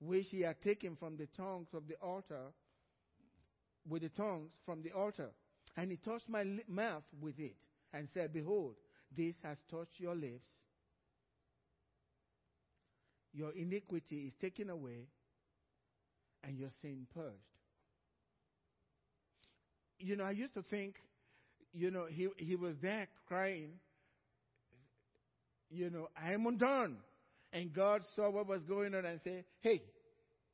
which 0.00 0.26
he 0.30 0.42
had 0.42 0.60
taken 0.62 0.96
from 0.96 1.16
the 1.16 1.26
tongues 1.36 1.68
of 1.74 1.88
the 1.88 1.96
altar, 1.96 2.52
with 3.88 4.02
the 4.02 4.08
tongues 4.10 4.50
from 4.64 4.82
the 4.82 4.92
altar. 4.92 5.30
And 5.76 5.90
he 5.90 5.96
touched 5.96 6.28
my 6.28 6.42
li- 6.42 6.64
mouth 6.68 7.04
with 7.20 7.38
it, 7.38 7.56
and 7.92 8.08
said, 8.14 8.32
Behold, 8.32 8.74
this 9.16 9.34
has 9.42 9.58
touched 9.70 9.98
your 9.98 10.14
lips. 10.14 10.48
Your 13.32 13.52
iniquity 13.52 14.26
is 14.26 14.34
taken 14.40 14.70
away, 14.70 15.06
and 16.42 16.58
your 16.58 16.70
sin 16.82 17.06
purged. 17.14 17.36
You 19.98 20.16
know, 20.16 20.24
I 20.24 20.30
used 20.30 20.54
to 20.54 20.62
think, 20.62 20.96
you 21.72 21.90
know, 21.90 22.06
he, 22.06 22.28
he 22.36 22.56
was 22.56 22.76
there 22.82 23.08
crying, 23.28 23.70
you 25.70 25.90
know, 25.90 26.08
I 26.20 26.32
am 26.32 26.46
undone. 26.46 26.96
And 27.52 27.72
God 27.72 28.02
saw 28.14 28.30
what 28.30 28.46
was 28.46 28.62
going 28.62 28.94
on 28.94 29.04
and 29.04 29.20
said, 29.22 29.44
Hey, 29.60 29.82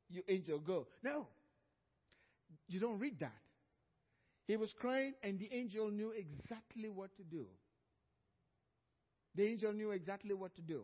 you 0.09 0.23
angel, 0.29 0.59
go. 0.59 0.87
No. 1.03 1.27
You 2.69 2.81
don't 2.81 2.99
read 2.99 3.21
that. 3.21 3.37
He 4.47 4.57
was 4.57 4.73
crying, 4.79 5.15
and 5.23 5.39
the 5.39 5.49
angel 5.53 5.91
knew 5.91 6.13
exactly 6.13 6.89
what 6.89 7.15
to 7.17 7.23
do. 7.25 7.47
The 9.35 9.45
angel 9.47 9.73
knew 9.73 9.91
exactly 9.91 10.35
what 10.35 10.55
to 10.55 10.63
do. 10.63 10.83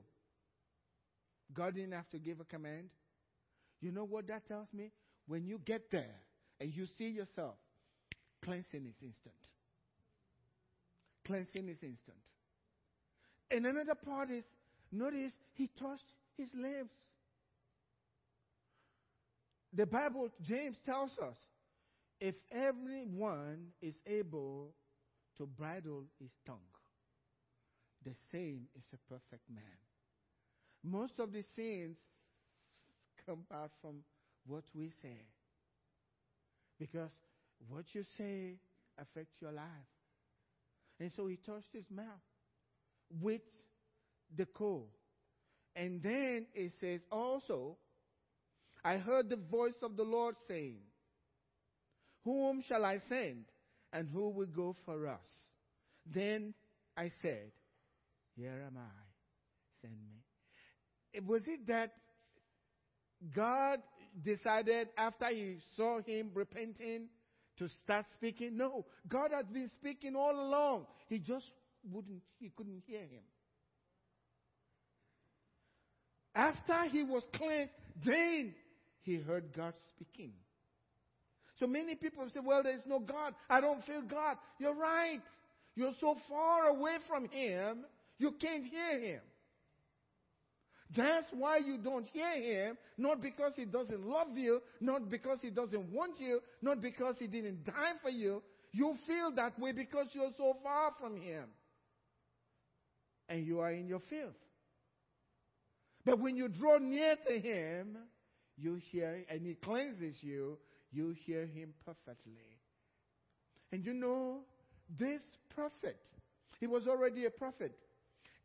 God 1.54 1.74
didn't 1.74 1.92
have 1.92 2.08
to 2.10 2.18
give 2.18 2.40
a 2.40 2.44
command. 2.44 2.88
You 3.80 3.92
know 3.92 4.04
what 4.04 4.26
that 4.28 4.46
tells 4.46 4.68
me? 4.72 4.90
When 5.26 5.46
you 5.46 5.60
get 5.64 5.90
there 5.90 6.16
and 6.60 6.74
you 6.74 6.86
see 6.98 7.08
yourself, 7.08 7.54
cleansing 8.44 8.84
is 8.86 8.96
instant. 9.02 9.34
Cleansing 11.24 11.68
is 11.68 11.82
instant. 11.82 12.18
And 13.50 13.66
another 13.66 13.94
part 13.94 14.30
is 14.30 14.44
notice 14.90 15.32
he 15.52 15.68
touched 15.68 16.14
his 16.36 16.48
lips. 16.54 16.94
The 19.72 19.86
Bible, 19.86 20.28
James 20.42 20.78
tells 20.84 21.18
us, 21.18 21.38
if 22.20 22.34
everyone 22.50 23.68
is 23.80 23.98
able 24.06 24.74
to 25.38 25.46
bridle 25.46 26.04
his 26.20 26.30
tongue, 26.46 26.58
the 28.04 28.14
same 28.30 28.66
is 28.76 28.84
a 28.92 29.12
perfect 29.12 29.48
man. 29.48 29.78
Most 30.84 31.18
of 31.20 31.32
the 31.32 31.42
sins 31.42 31.96
come 33.26 33.44
out 33.52 33.70
from 33.80 34.02
what 34.46 34.64
we 34.74 34.90
say. 35.02 35.26
Because 36.78 37.12
what 37.68 37.94
you 37.94 38.02
say 38.02 38.56
affects 38.98 39.40
your 39.40 39.52
life. 39.52 40.01
And 41.00 41.10
so 41.16 41.26
he 41.26 41.36
touched 41.36 41.72
his 41.72 41.90
mouth 41.90 42.06
with 43.20 43.42
the 44.36 44.46
coal. 44.46 44.88
And 45.74 46.02
then 46.02 46.46
it 46.54 46.72
says 46.80 47.00
also, 47.10 47.76
I 48.84 48.96
heard 48.96 49.30
the 49.30 49.36
voice 49.36 49.82
of 49.82 49.96
the 49.96 50.04
Lord 50.04 50.36
saying, 50.48 50.78
Whom 52.24 52.62
shall 52.62 52.84
I 52.84 52.98
send? 53.08 53.44
And 53.92 54.08
who 54.08 54.30
will 54.30 54.46
go 54.46 54.74
for 54.84 55.06
us? 55.06 55.28
Then 56.06 56.54
I 56.96 57.10
said, 57.20 57.52
Here 58.36 58.62
am 58.66 58.76
I. 58.76 59.02
Send 59.80 59.94
me. 59.94 60.22
It, 61.12 61.26
was 61.26 61.42
it 61.46 61.66
that 61.66 61.92
God 63.34 63.80
decided 64.22 64.88
after 64.96 65.26
he 65.26 65.56
saw 65.76 66.00
him 66.00 66.30
repenting 66.34 67.08
to 67.58 67.68
start 67.84 68.06
speaking. 68.16 68.56
No, 68.56 68.84
God 69.08 69.30
had 69.32 69.52
been 69.52 69.70
speaking 69.74 70.16
all 70.16 70.34
along. 70.34 70.86
He 71.08 71.18
just 71.18 71.46
wouldn't, 71.90 72.22
he 72.38 72.50
couldn't 72.56 72.82
hear 72.86 73.00
him. 73.00 73.22
After 76.34 76.84
he 76.90 77.02
was 77.02 77.24
cleansed, 77.34 77.72
then 78.04 78.54
he 79.02 79.16
heard 79.16 79.52
God 79.54 79.74
speaking. 79.90 80.32
So 81.58 81.66
many 81.66 81.94
people 81.94 82.26
say, 82.32 82.40
well, 82.42 82.62
there's 82.62 82.82
no 82.86 82.98
God. 82.98 83.34
I 83.50 83.60
don't 83.60 83.84
feel 83.84 84.02
God. 84.02 84.38
You're 84.58 84.74
right. 84.74 85.20
You're 85.74 85.94
so 86.00 86.16
far 86.28 86.66
away 86.66 86.96
from 87.08 87.28
Him, 87.28 87.84
you 88.18 88.32
can't 88.32 88.64
hear 88.64 89.00
Him. 89.00 89.20
That's 90.94 91.26
why 91.32 91.58
you 91.58 91.78
don't 91.78 92.06
hear 92.06 92.32
Him, 92.40 92.76
not 92.98 93.22
because 93.22 93.52
He 93.56 93.64
doesn't 93.64 94.06
love 94.06 94.36
you, 94.36 94.60
not 94.80 95.10
because 95.10 95.38
He 95.40 95.50
doesn't 95.50 95.92
want 95.92 96.20
you, 96.20 96.40
not 96.60 96.80
because 96.80 97.16
He 97.18 97.26
didn't 97.26 97.64
die 97.64 97.92
for 98.02 98.10
you. 98.10 98.42
You 98.72 98.96
feel 99.06 99.30
that 99.36 99.58
way 99.58 99.72
because 99.72 100.06
you're 100.12 100.32
so 100.36 100.56
far 100.62 100.92
from 101.00 101.16
Him. 101.16 101.44
And 103.28 103.46
you 103.46 103.60
are 103.60 103.72
in 103.72 103.86
your 103.86 104.00
filth. 104.10 104.34
But 106.04 106.18
when 106.18 106.36
you 106.36 106.48
draw 106.48 106.78
near 106.78 107.16
to 107.28 107.38
Him, 107.38 107.96
you 108.56 108.74
hear, 108.90 109.24
and 109.30 109.46
He 109.46 109.54
cleanses 109.54 110.16
you, 110.20 110.58
you 110.90 111.14
hear 111.24 111.46
Him 111.46 111.72
perfectly. 111.86 112.58
And 113.72 113.86
you 113.86 113.94
know, 113.94 114.40
this 114.98 115.22
prophet, 115.54 115.96
he 116.60 116.66
was 116.66 116.86
already 116.86 117.24
a 117.24 117.30
prophet. 117.30 117.72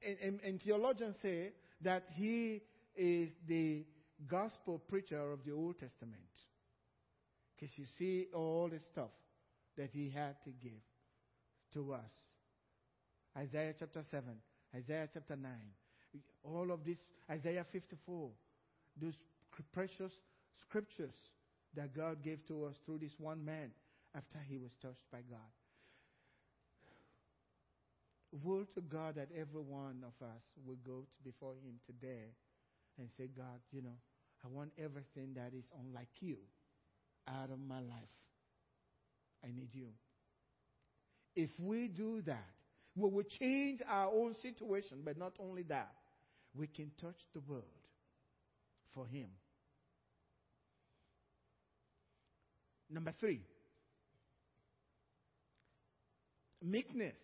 And, 0.06 0.18
and, 0.24 0.40
and 0.42 0.62
theologians 0.62 1.16
say 1.22 1.52
that 1.82 2.06
he 2.16 2.62
is 2.96 3.30
the 3.48 3.86
gospel 4.28 4.80
preacher 4.80 5.32
of 5.32 5.44
the 5.46 5.52
Old 5.52 5.80
Testament. 5.80 6.22
Because 7.56 7.78
you 7.78 7.86
see 7.86 8.28
all 8.34 8.70
the 8.72 8.80
stuff 8.80 9.12
that 9.78 9.90
he 9.92 10.10
had 10.10 10.36
to 10.44 10.50
give 10.62 10.82
to 11.74 11.94
us. 11.94 12.12
Isaiah 13.38 13.74
chapter 13.78 14.04
7, 14.04 14.24
Isaiah 14.76 15.08
chapter 15.14 15.36
9, 15.36 15.52
all 16.44 16.72
of 16.72 16.84
this, 16.84 17.00
Isaiah 17.30 17.66
54, 17.72 18.30
those 19.00 19.14
precious 19.74 20.14
scriptures 20.60 21.16
that 21.76 21.96
God 21.96 22.24
gave 22.24 22.46
to 22.48 22.66
us 22.66 22.76
through 22.86 23.00
this 23.00 23.14
one 23.20 23.44
man 23.46 23.72
after 24.16 24.40
he 24.48 24.58
was 24.58 24.72
touched 24.82 25.06
by 25.12 25.20
God. 25.30 25.40
Woe 28.32 28.66
to 28.76 28.82
God 28.82 29.16
that 29.16 29.30
every 29.34 29.62
one 29.62 30.04
of 30.04 30.26
us 30.26 30.42
will 30.66 30.78
go 30.86 31.06
before 31.24 31.54
Him 31.54 31.80
today 31.86 32.34
and 33.00 33.10
say, 33.18 33.28
God, 33.36 33.60
you 33.72 33.82
know, 33.82 33.96
I 34.44 34.48
want 34.50 34.72
everything 34.78 35.34
that 35.36 35.54
is 35.58 35.66
unlike 35.82 36.10
you 36.20 36.38
out 37.28 37.50
of 37.52 37.60
my 37.60 37.80
life. 37.80 38.16
I 39.44 39.48
need 39.48 39.70
you. 39.74 39.88
If 41.36 41.52
we 41.60 41.88
do 41.88 42.22
that, 42.24 42.48
we 42.96 43.10
will 43.10 43.24
change 43.24 43.82
our 43.88 44.12
own 44.12 44.36
situation, 44.42 45.00
but 45.06 45.18
not 45.18 45.34
only 45.40 45.64
that, 45.64 45.94
we 46.56 46.68
can 46.68 46.92
touch 47.00 47.22
the 47.34 47.40
world 47.42 47.64
for 48.94 49.06
Him. 49.06 49.28
Number 52.90 53.14
three, 53.20 53.42
meekness. 56.64 57.16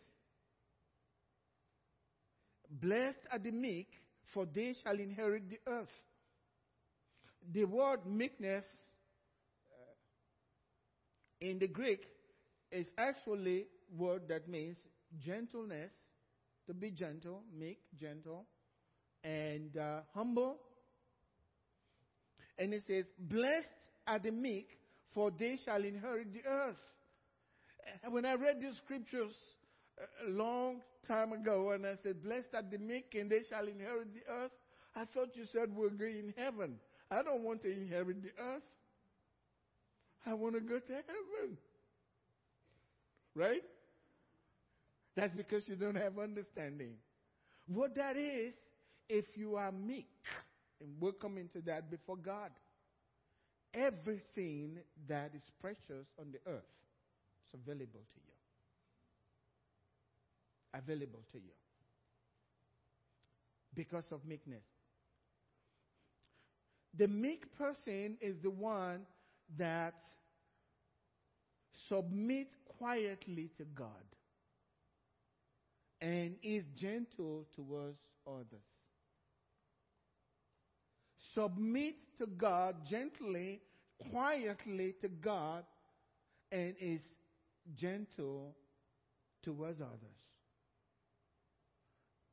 Blessed 2.84 3.20
are 3.32 3.40
the 3.40 3.52
meek, 3.52 3.88
for 4.34 4.46
they 4.46 4.76
shall 4.84 5.00
inherit 5.00 5.50
the 5.50 5.60
earth. 5.72 5.88
The 7.54 7.64
word 7.64 8.06
meekness 8.06 8.66
uh, 9.72 9.96
in 11.40 11.60
the 11.60 11.68
Greek 11.68 12.02
is 12.74 12.88
actually 12.98 13.68
word 13.98 14.24
that 14.28 14.50
means 14.50 14.76
gentleness, 15.24 15.92
to 16.68 16.74
be 16.74 16.92
gentle, 16.92 17.44
meek, 17.58 17.80
gentle, 17.98 18.46
and 19.24 19.78
uh, 19.78 20.02
humble. 20.14 20.58
And 22.58 22.74
it 22.74 22.84
says, 22.86 23.06
Blessed 23.18 23.68
are 24.08 24.20
the 24.20 24.32
meek, 24.32 24.68
for 25.14 25.32
they 25.32 25.58
shall 25.64 25.84
inherit 25.86 26.34
the 26.34 26.46
earth. 26.50 26.76
And 28.04 28.14
when 28.14 28.26
I 28.26 28.34
read 28.34 28.60
these 28.60 28.76
scriptures 28.84 29.34
a 30.26 30.30
long 30.30 30.82
time 31.08 31.34
ago, 31.34 31.72
and 31.72 31.86
I 31.86 31.96
said, 32.02 32.24
Blessed 32.24 32.54
are 32.54 32.64
the 32.64 32.78
meek, 32.78 33.16
and 33.20 33.30
they 33.30 33.44
shall 33.44 33.68
inherit 33.68 34.14
the 34.14 34.32
earth, 34.32 34.52
I 34.96 35.06
thought 35.06 35.36
you 35.36 35.46
said 35.46 35.76
we're 35.76 35.90
going 35.90 36.18
in 36.18 36.34
heaven. 36.38 36.76
I 37.10 37.24
don't 37.24 37.42
want 37.42 37.62
to 37.64 37.72
inherit 37.72 38.22
the 38.22 38.32
earth. 38.42 38.64
I 40.26 40.34
want 40.34 40.56
to 40.56 40.62
go 40.62 40.80
to 40.80 40.94
heaven. 40.94 41.58
Right? 43.36 43.64
That's 45.16 45.36
because 45.36 45.68
you 45.68 45.76
don't 45.76 45.96
have 45.96 46.18
understanding. 46.18 46.94
What 47.68 47.96
that 47.96 48.18
is, 48.18 48.54
if 49.10 49.26
you 49.36 49.56
are 49.56 49.72
meek, 49.72 50.08
and 50.80 50.90
we'll 51.00 51.12
come 51.14 51.38
into 51.38 51.62
that 51.62 51.90
before 51.90 52.18
God, 52.18 52.52
everything 53.74 54.78
that 55.08 55.32
is 55.36 55.44
precious 55.60 56.08
on 56.20 56.32
the 56.32 56.52
earth 56.52 56.64
is 57.48 57.54
available 57.54 58.02
to 58.14 58.20
you. 58.20 58.23
Available 60.74 61.24
to 61.32 61.38
you. 61.38 61.54
Because 63.74 64.12
of 64.12 64.26
meekness. 64.26 64.64
The 66.96 67.08
meek 67.08 67.56
person 67.58 68.18
is 68.22 68.40
the 68.40 68.52
one 68.52 69.02
that 69.58 70.06
submits 71.88 72.56
quietly 72.78 73.50
to 73.58 73.66
God 73.66 73.88
and 76.02 76.36
is 76.44 76.66
gentle 76.76 77.46
towards 77.56 77.98
others 78.28 78.62
submit 81.34 81.96
to 82.20 82.28
God 82.28 82.86
gently, 82.86 83.62
quietly 84.12 84.94
to 85.02 85.08
God, 85.08 85.64
and 86.52 86.76
is 86.80 87.02
gentle 87.76 88.56
towards 89.42 89.82
others. 89.82 90.23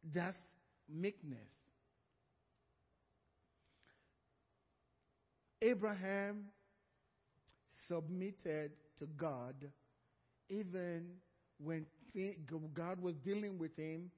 That's 0.03 0.39
meekness. 0.89 1.39
Abraham 5.63 6.47
submitted 7.87 8.73
to 8.99 9.07
God 9.17 9.55
even 10.49 11.07
when 11.63 11.87
God 12.75 13.01
was 13.01 13.15
dealing 13.17 13.59
with 13.59 13.77
him 13.77 14.11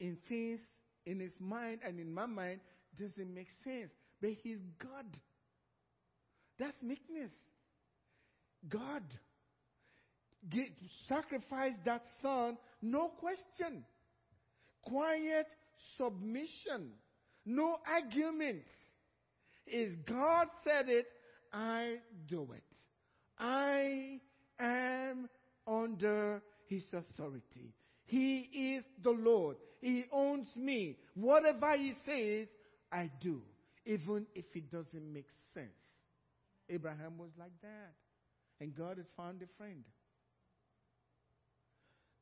in 0.00 0.16
things 0.28 0.60
in 1.06 1.20
his 1.20 1.32
mind 1.38 1.80
and 1.84 2.00
in 2.00 2.12
my 2.12 2.26
mind 2.26 2.60
doesn't 2.98 3.32
make 3.32 3.48
sense. 3.64 3.90
But 4.20 4.30
He's 4.42 4.58
God. 4.78 5.06
That's 6.58 6.76
meekness. 6.82 7.32
God 8.68 9.02
sacrificed 11.06 11.84
that 11.84 12.02
son, 12.20 12.58
no 12.82 13.08
question. 13.08 13.84
Quiet 14.82 15.46
submission, 15.96 16.90
no 17.44 17.78
argument. 17.86 18.64
Is 19.66 19.94
God 20.06 20.48
said 20.64 20.88
it, 20.88 21.06
I 21.52 21.96
do 22.26 22.48
it. 22.54 22.62
I 23.38 24.20
am 24.58 25.28
under 25.66 26.42
his 26.66 26.84
authority. 26.92 27.74
He 28.06 28.38
is 28.38 28.84
the 29.02 29.10
Lord. 29.10 29.56
He 29.82 30.04
owns 30.10 30.48
me. 30.56 30.96
Whatever 31.14 31.76
he 31.76 31.92
says, 32.06 32.48
I 32.90 33.10
do, 33.20 33.42
even 33.84 34.26
if 34.34 34.46
it 34.54 34.70
doesn't 34.70 35.12
make 35.12 35.28
sense. 35.52 35.68
Abraham 36.70 37.18
was 37.18 37.30
like 37.38 37.52
that. 37.62 37.94
And 38.60 38.74
God 38.74 38.96
had 38.96 39.06
found 39.16 39.42
a 39.42 39.46
friend. 39.56 39.84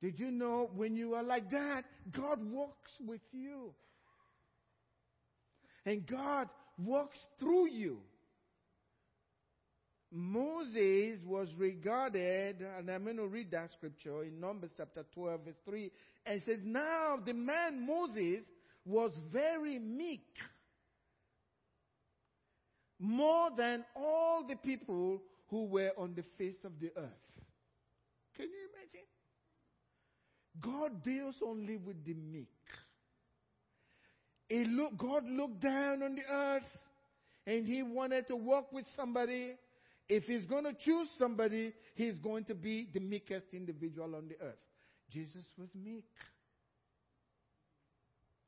Did 0.02 0.18
you 0.18 0.30
know 0.30 0.70
when 0.74 0.94
you 0.94 1.14
are 1.14 1.22
like 1.22 1.50
that, 1.50 1.84
God 2.12 2.38
walks 2.50 2.92
with 3.04 3.22
you? 3.32 3.72
And 5.84 6.06
God 6.06 6.48
walks 6.78 7.18
through 7.38 7.70
you. 7.70 7.98
Moses 10.12 11.18
was 11.26 11.48
regarded, 11.58 12.64
and 12.78 12.90
I'm 12.90 13.04
going 13.04 13.16
to 13.16 13.26
read 13.26 13.50
that 13.50 13.70
scripture 13.72 14.22
in 14.22 14.40
Numbers 14.40 14.70
chapter 14.76 15.04
12, 15.14 15.40
verse 15.44 15.54
3, 15.64 15.90
and 16.26 16.42
says, 16.42 16.58
Now 16.64 17.18
the 17.24 17.34
man 17.34 17.86
Moses 17.86 18.44
was 18.84 19.12
very 19.32 19.78
meek 19.78 20.36
more 22.98 23.50
than 23.56 23.84
all 23.94 24.44
the 24.46 24.56
people 24.56 25.20
who 25.48 25.64
were 25.66 25.92
on 25.98 26.14
the 26.14 26.24
face 26.38 26.64
of 26.64 26.78
the 26.80 26.90
earth. 26.96 27.42
Can 28.36 28.46
you? 28.46 28.65
God 30.60 31.02
deals 31.02 31.36
only 31.44 31.76
with 31.76 32.04
the 32.04 32.14
meek. 32.14 32.48
Look, 34.50 34.96
God 34.96 35.24
looked 35.28 35.60
down 35.60 36.02
on 36.02 36.14
the 36.14 36.24
earth 36.30 36.78
and 37.46 37.66
he 37.66 37.82
wanted 37.82 38.28
to 38.28 38.36
work 38.36 38.72
with 38.72 38.86
somebody. 38.96 39.54
If 40.08 40.24
he's 40.24 40.46
going 40.46 40.64
to 40.64 40.72
choose 40.72 41.08
somebody, 41.18 41.72
he's 41.94 42.18
going 42.18 42.44
to 42.44 42.54
be 42.54 42.88
the 42.92 43.00
meekest 43.00 43.46
individual 43.52 44.14
on 44.14 44.28
the 44.28 44.36
earth. 44.40 44.54
Jesus 45.10 45.44
was 45.58 45.68
meek. 45.74 46.04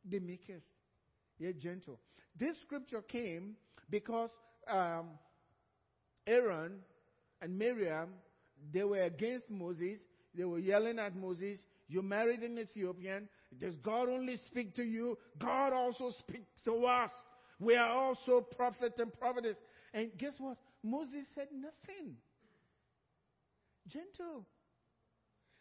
The 0.08 0.20
meekest. 0.20 0.66
Yet 1.38 1.58
gentle. 1.58 1.98
This 2.38 2.56
scripture 2.62 3.02
came 3.02 3.56
because 3.90 4.30
um, 4.68 5.06
Aaron 6.26 6.80
and 7.40 7.58
Miriam, 7.58 8.10
they 8.72 8.84
were 8.84 9.02
against 9.02 9.50
Moses. 9.50 9.98
They 10.34 10.44
were 10.44 10.58
yelling 10.58 10.98
at 10.98 11.16
Moses, 11.16 11.58
You 11.88 12.02
married 12.02 12.40
an 12.40 12.58
Ethiopian. 12.58 13.28
Does 13.60 13.76
God 13.76 14.08
only 14.08 14.36
speak 14.48 14.74
to 14.76 14.82
you? 14.82 15.18
God 15.38 15.72
also 15.72 16.12
speaks 16.20 16.48
to 16.64 16.84
us. 16.84 17.10
We 17.58 17.76
are 17.76 17.90
also 17.90 18.40
prophets 18.40 18.98
and 18.98 19.12
prophetess. 19.18 19.56
And 19.92 20.10
guess 20.18 20.34
what? 20.38 20.58
Moses 20.82 21.24
said 21.34 21.48
nothing. 21.52 22.16
Gentle. 23.88 24.44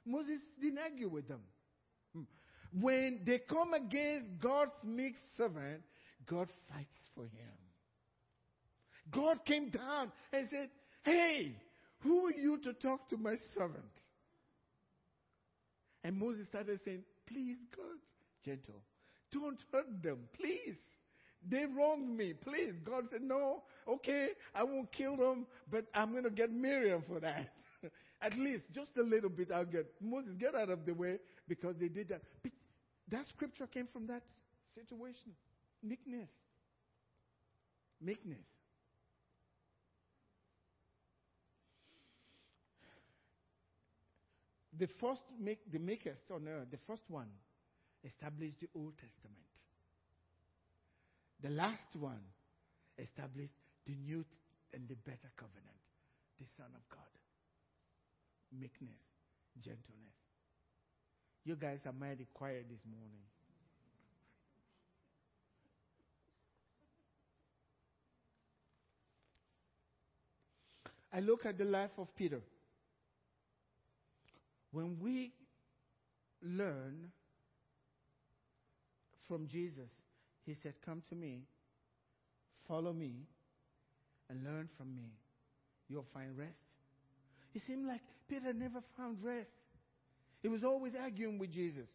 Moses 0.06 0.42
didn't 0.62 0.80
argue 0.80 1.10
with 1.10 1.28
them. 1.28 1.42
Hmm. 2.14 2.24
When 2.74 3.22
they 3.26 3.40
come 3.40 3.74
against 3.74 4.40
God's 4.40 4.72
meek 4.84 5.16
servant, 5.38 5.82
God 6.26 6.50
fights 6.70 6.98
for 7.16 7.24
him. 7.24 7.58
God 9.12 9.46
came 9.46 9.70
down 9.70 10.12
and 10.34 10.48
said, 10.52 10.70
Hey, 11.04 11.56
who 12.00 12.28
are 12.28 12.34
you 12.34 12.58
to 12.60 12.74
talk 12.74 13.10
to 13.10 13.18
my 13.18 13.36
servant? 13.56 13.84
And 16.08 16.18
Moses 16.18 16.48
started 16.48 16.80
saying, 16.86 17.04
Please, 17.26 17.58
God, 17.76 18.00
gentle, 18.46 18.82
don't 19.30 19.62
hurt 19.74 20.02
them, 20.02 20.20
please. 20.40 20.78
They 21.46 21.66
wronged 21.66 22.18
me, 22.18 22.32
please. 22.32 22.76
God 22.86 23.10
said, 23.12 23.22
No, 23.22 23.64
okay, 23.86 24.30
I 24.56 24.64
won't 24.64 24.90
kill 24.94 25.18
them, 25.18 25.46
but 25.70 25.84
I'm 25.94 26.12
going 26.12 26.24
to 26.24 26.30
get 26.30 26.50
Miriam 26.50 27.04
for 27.06 27.20
that. 27.20 27.50
At 28.22 28.38
least, 28.38 28.64
just 28.74 28.96
a 28.98 29.04
little 29.04 29.30
bit, 29.30 29.52
I'll 29.52 29.66
get. 29.66 29.86
Moses, 30.02 30.32
get 30.40 30.56
out 30.56 30.70
of 30.70 30.86
the 30.86 30.94
way 30.94 31.20
because 31.46 31.76
they 31.78 31.90
did 31.90 32.08
that. 32.08 32.22
But 32.42 32.54
that 33.10 33.28
scripture 33.28 33.68
came 33.68 33.88
from 33.92 34.08
that 34.08 34.24
situation 34.76 35.34
meekness. 35.84 36.30
Meekness. 38.00 38.46
The 44.78 44.88
first 45.00 45.24
make 45.40 45.72
the 45.72 45.80
makers 45.80 46.20
on 46.32 46.48
earth, 46.48 46.68
the 46.72 46.78
first 46.86 47.04
one 47.10 47.28
established 48.04 48.60
the 48.60 48.70
Old 48.76 48.94
Testament. 48.98 49.48
The 51.42 51.50
last 51.50 51.96
one 52.00 52.22
established 52.98 53.54
the 53.86 53.94
new 53.96 54.24
and 54.74 54.88
the 54.88 54.96
better 54.96 55.32
covenant, 55.36 55.82
the 56.40 56.46
Son 56.58 56.68
of 56.76 56.82
God. 56.90 57.00
Meekness, 58.52 59.02
gentleness. 59.62 60.18
You 61.44 61.56
guys 61.56 61.80
are 61.86 61.94
mighty 61.94 62.28
quiet 62.34 62.66
this 62.70 62.82
morning. 62.86 63.22
I 71.14 71.20
look 71.20 71.46
at 71.46 71.58
the 71.58 71.66
life 71.66 71.92
of 71.98 72.14
Peter. 72.16 72.42
When 74.78 75.00
we 75.02 75.34
learn 76.44 77.10
from 79.28 79.48
Jesus, 79.48 79.90
he 80.46 80.54
said, 80.62 80.74
Come 80.86 81.02
to 81.10 81.16
me, 81.16 81.48
follow 82.68 82.94
me, 82.94 83.24
and 84.30 84.44
learn 84.44 84.70
from 84.78 84.94
me. 84.94 85.16
You'll 85.90 86.06
find 86.14 86.38
rest. 86.38 86.52
It 87.56 87.64
seemed 87.66 87.88
like 87.88 88.02
Peter 88.30 88.54
never 88.54 88.82
found 88.96 89.18
rest. 89.24 89.50
He 90.44 90.48
was 90.48 90.64
always 90.64 90.94
arguing 90.94 91.40
with 91.40 91.52
Jesus. 91.52 91.88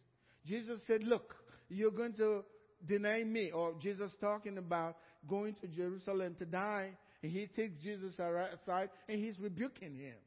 Jesus 0.45 0.81
said, 0.85 1.05
Look, 1.05 1.35
you're 1.69 1.89
going 1.89 2.15
to 2.15 2.43
deny 2.85 3.23
me. 3.23 3.49
Or 3.51 3.75
Jesus 3.81 4.11
talking 4.19 4.57
about 4.57 4.97
going 5.25 5.55
to 5.61 5.67
Jerusalem 5.67 6.35
to 6.39 6.45
die. 6.45 6.89
And 7.21 7.31
he 7.31 7.47
takes 7.47 7.81
Jesus 7.81 8.15
aside 8.15 8.89
and 9.07 9.23
he's 9.23 9.39
rebuking 9.39 9.95
him. 9.95 10.17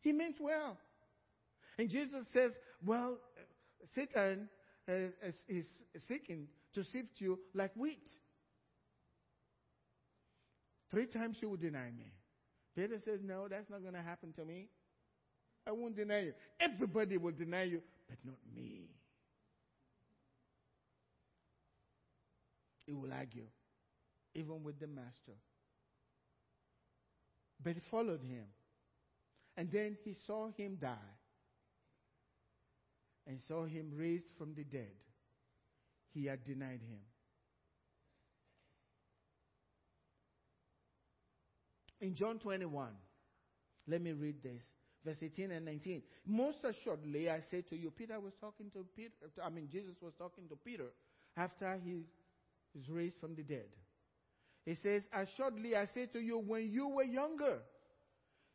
He 0.00 0.12
meant 0.12 0.36
well. 0.40 0.78
And 1.78 1.88
Jesus 1.88 2.26
says, 2.32 2.52
Well, 2.84 3.18
Satan 3.94 4.48
is, 4.88 5.66
seeking 6.08 6.48
to 6.74 6.84
sift 6.84 7.20
you 7.20 7.38
like 7.54 7.70
wheat. 7.76 8.10
Three 10.90 11.06
times 11.06 11.38
you 11.40 11.50
will 11.50 11.56
deny 11.56 11.90
me. 11.96 12.12
Peter 12.74 12.98
says, 12.98 13.20
No, 13.22 13.46
that's 13.48 13.70
not 13.70 13.82
going 13.82 13.94
to 13.94 14.02
happen 14.02 14.32
to 14.32 14.44
me. 14.44 14.68
I 15.66 15.72
won't 15.72 15.96
deny 15.96 16.20
you. 16.20 16.32
Everybody 16.58 17.16
will 17.16 17.32
deny 17.32 17.64
you, 17.64 17.82
but 18.08 18.18
not 18.24 18.38
me. 18.54 18.88
He 22.86 22.92
will 22.92 23.12
argue, 23.12 23.46
even 24.34 24.64
with 24.64 24.80
the 24.80 24.86
master. 24.86 25.36
But 27.62 27.74
he 27.74 27.80
followed 27.90 28.22
him. 28.22 28.44
And 29.56 29.70
then 29.70 29.96
he 30.04 30.14
saw 30.26 30.48
him 30.56 30.78
die 30.80 31.17
and 33.28 33.38
saw 33.46 33.66
him 33.66 33.92
raised 33.94 34.26
from 34.38 34.54
the 34.54 34.64
dead, 34.64 34.90
he 36.14 36.26
had 36.26 36.44
denied 36.44 36.80
him. 36.80 37.00
In 42.00 42.14
John 42.14 42.38
21, 42.38 42.88
let 43.86 44.00
me 44.00 44.12
read 44.12 44.42
this, 44.42 44.62
verse 45.04 45.18
18 45.20 45.50
and 45.50 45.64
19. 45.66 46.02
Most 46.26 46.58
assuredly, 46.64 47.28
I 47.28 47.40
say 47.50 47.62
to 47.68 47.76
you, 47.76 47.90
Peter 47.90 48.18
was 48.18 48.32
talking 48.40 48.70
to 48.70 48.86
Peter, 48.96 49.12
I 49.44 49.50
mean, 49.50 49.68
Jesus 49.70 49.96
was 50.00 50.14
talking 50.16 50.48
to 50.48 50.56
Peter 50.56 50.86
after 51.36 51.78
he 51.84 51.96
was 52.74 52.88
raised 52.88 53.20
from 53.20 53.34
the 53.34 53.42
dead. 53.42 53.66
He 54.64 54.74
says, 54.74 55.02
Assuredly, 55.12 55.76
I 55.76 55.86
say 55.86 56.06
to 56.06 56.20
you, 56.20 56.38
when 56.38 56.70
you 56.70 56.88
were 56.88 57.04
younger, 57.04 57.58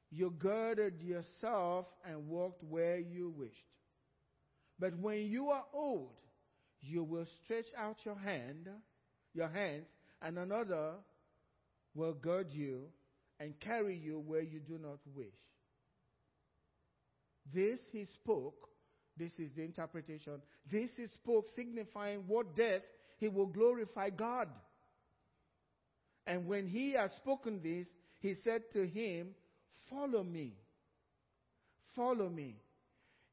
you 0.09 0.31
girded 0.31 1.01
yourself 1.01 1.86
and 2.07 2.27
walked 2.27 2.63
where 2.63 2.97
you 2.99 3.33
wished. 3.36 3.72
But 4.79 4.97
when 4.99 5.27
you 5.27 5.49
are 5.49 5.65
old, 5.73 6.12
you 6.81 7.03
will 7.03 7.25
stretch 7.43 7.67
out 7.77 7.97
your 8.05 8.17
hand, 8.17 8.69
your 9.33 9.47
hands, 9.47 9.86
and 10.21 10.38
another 10.38 10.93
will 11.95 12.13
gird 12.13 12.47
you 12.51 12.86
and 13.39 13.59
carry 13.59 13.97
you 13.97 14.19
where 14.19 14.41
you 14.41 14.59
do 14.59 14.77
not 14.81 14.99
wish. 15.15 15.33
This 17.53 17.79
he 17.91 18.05
spoke, 18.15 18.69
this 19.17 19.31
is 19.38 19.51
the 19.55 19.63
interpretation. 19.63 20.41
This 20.71 20.89
he 20.97 21.07
spoke, 21.07 21.45
signifying 21.55 22.23
what 22.27 22.55
death 22.55 22.81
he 23.19 23.27
will 23.27 23.47
glorify 23.47 24.09
God. 24.09 24.47
And 26.25 26.47
when 26.47 26.67
he 26.67 26.93
had 26.93 27.12
spoken 27.13 27.62
this, 27.62 27.88
he 28.21 28.36
said 28.43 28.63
to 28.73 28.88
him, 28.88 29.29
Follow 29.89 30.23
me. 30.23 30.53
Follow 31.95 32.29
me. 32.29 32.55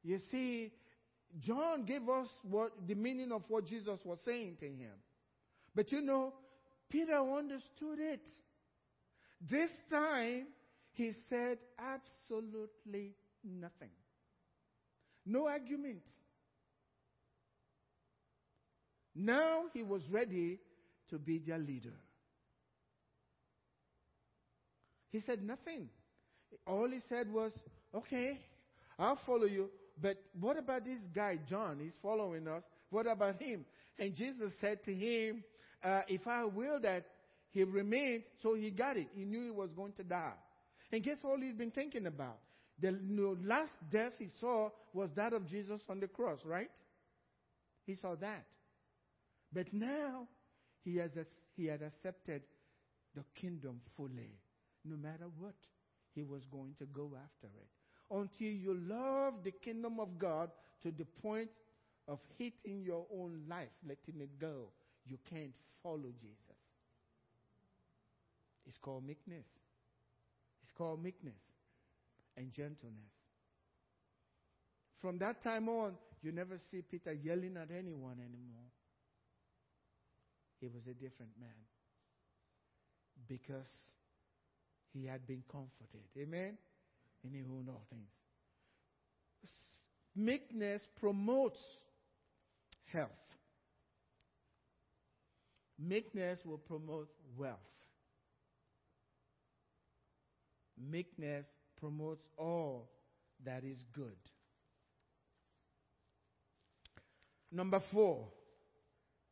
You 0.03 0.19
see, 0.29 0.71
John 1.39 1.85
gave 1.85 2.07
us 2.09 2.27
what 2.43 2.71
the 2.87 2.95
meaning 2.95 3.31
of 3.31 3.43
what 3.47 3.65
Jesus 3.65 3.99
was 4.03 4.19
saying 4.25 4.57
to 4.59 4.65
him. 4.65 4.91
But 5.73 5.91
you 5.91 6.01
know, 6.01 6.33
Peter 6.89 7.17
understood 7.17 7.99
it. 7.99 8.27
This 9.49 9.71
time, 9.89 10.47
he 10.91 11.13
said 11.29 11.57
absolutely 11.79 13.15
nothing. 13.43 13.89
No 15.25 15.47
argument. 15.47 16.03
Now 19.15 19.63
he 19.73 19.83
was 19.83 20.01
ready 20.11 20.59
to 21.09 21.17
be 21.17 21.39
their 21.39 21.57
leader. 21.57 21.93
He 25.11 25.21
said 25.21 25.43
nothing. 25.43 25.89
All 26.65 26.89
he 26.89 26.99
said 27.09 27.31
was, 27.31 27.51
Okay, 27.93 28.39
I'll 28.97 29.19
follow 29.25 29.45
you, 29.45 29.69
but 30.01 30.17
what 30.39 30.57
about 30.57 30.85
this 30.85 30.99
guy, 31.13 31.37
John? 31.47 31.79
He's 31.79 31.95
following 32.01 32.47
us. 32.47 32.63
What 32.89 33.05
about 33.05 33.39
him? 33.41 33.65
And 33.99 34.15
Jesus 34.15 34.51
said 34.59 34.83
to 34.85 34.93
him, 34.93 35.43
uh, 35.83 36.01
If 36.07 36.27
I 36.27 36.45
will 36.45 36.79
that 36.81 37.05
he 37.51 37.63
remains, 37.63 38.23
so 38.41 38.55
he 38.55 38.71
got 38.71 38.97
it. 38.97 39.07
He 39.13 39.25
knew 39.25 39.43
he 39.43 39.51
was 39.51 39.69
going 39.71 39.93
to 39.93 40.03
die. 40.03 40.33
And 40.91 41.03
guess 41.03 41.17
all 41.23 41.37
he's 41.39 41.53
been 41.53 41.71
thinking 41.71 42.07
about? 42.07 42.39
The 42.79 42.97
last 43.43 43.71
death 43.91 44.13
he 44.17 44.29
saw 44.39 44.69
was 44.93 45.09
that 45.15 45.33
of 45.33 45.47
Jesus 45.47 45.81
on 45.87 45.99
the 45.99 46.07
cross, 46.07 46.39
right? 46.43 46.71
He 47.85 47.95
saw 47.95 48.15
that. 48.15 48.45
But 49.53 49.71
now 49.71 50.27
he 50.83 50.97
has 50.97 51.11
he 51.55 51.65
had 51.65 51.81
accepted 51.83 52.41
the 53.13 53.23
kingdom 53.35 53.81
fully. 53.95 54.39
No 54.83 54.97
matter 54.97 55.25
what, 55.37 55.55
he 56.15 56.23
was 56.23 56.41
going 56.51 56.73
to 56.79 56.85
go 56.85 57.11
after 57.15 57.47
it 57.55 57.80
until 58.11 58.47
you 58.47 58.77
love 58.87 59.35
the 59.43 59.51
kingdom 59.51 59.99
of 59.99 60.19
God 60.19 60.49
to 60.83 60.91
the 60.91 61.05
point 61.21 61.49
of 62.07 62.19
hating 62.37 62.83
your 62.83 63.05
own 63.13 63.43
life, 63.49 63.69
letting 63.87 64.21
it 64.21 64.39
go. 64.39 64.69
You 65.05 65.17
can't 65.29 65.53
follow 65.81 66.11
Jesus. 66.19 66.61
It's 68.67 68.77
called 68.77 69.05
meekness. 69.05 69.45
It's 70.63 70.71
called 70.71 71.03
meekness 71.03 71.39
and 72.37 72.51
gentleness. 72.51 73.11
From 74.99 75.17
that 75.19 75.41
time 75.43 75.67
on, 75.67 75.93
you 76.21 76.31
never 76.31 76.57
see 76.69 76.81
Peter 76.81 77.13
yelling 77.13 77.57
at 77.57 77.69
anyone 77.71 78.17
anymore. 78.19 78.69
He 80.59 80.67
was 80.67 80.85
a 80.85 80.93
different 80.93 81.31
man 81.39 81.49
because 83.27 83.71
he 84.93 85.05
had 85.05 85.25
been 85.25 85.43
comforted. 85.51 86.03
Amen? 86.17 86.57
And 87.23 87.35
he 87.35 87.41
owned 87.41 87.69
all 87.69 87.85
things. 87.89 88.09
Meekness 90.15 90.81
promotes 90.99 91.61
health. 92.85 93.09
Meekness 95.79 96.39
will 96.45 96.57
promote 96.57 97.09
wealth. 97.37 97.57
Meekness 100.77 101.45
promotes 101.79 102.23
all 102.37 102.89
that 103.45 103.63
is 103.63 103.77
good. 103.93 104.17
Number 107.51 107.81
four, 107.91 108.27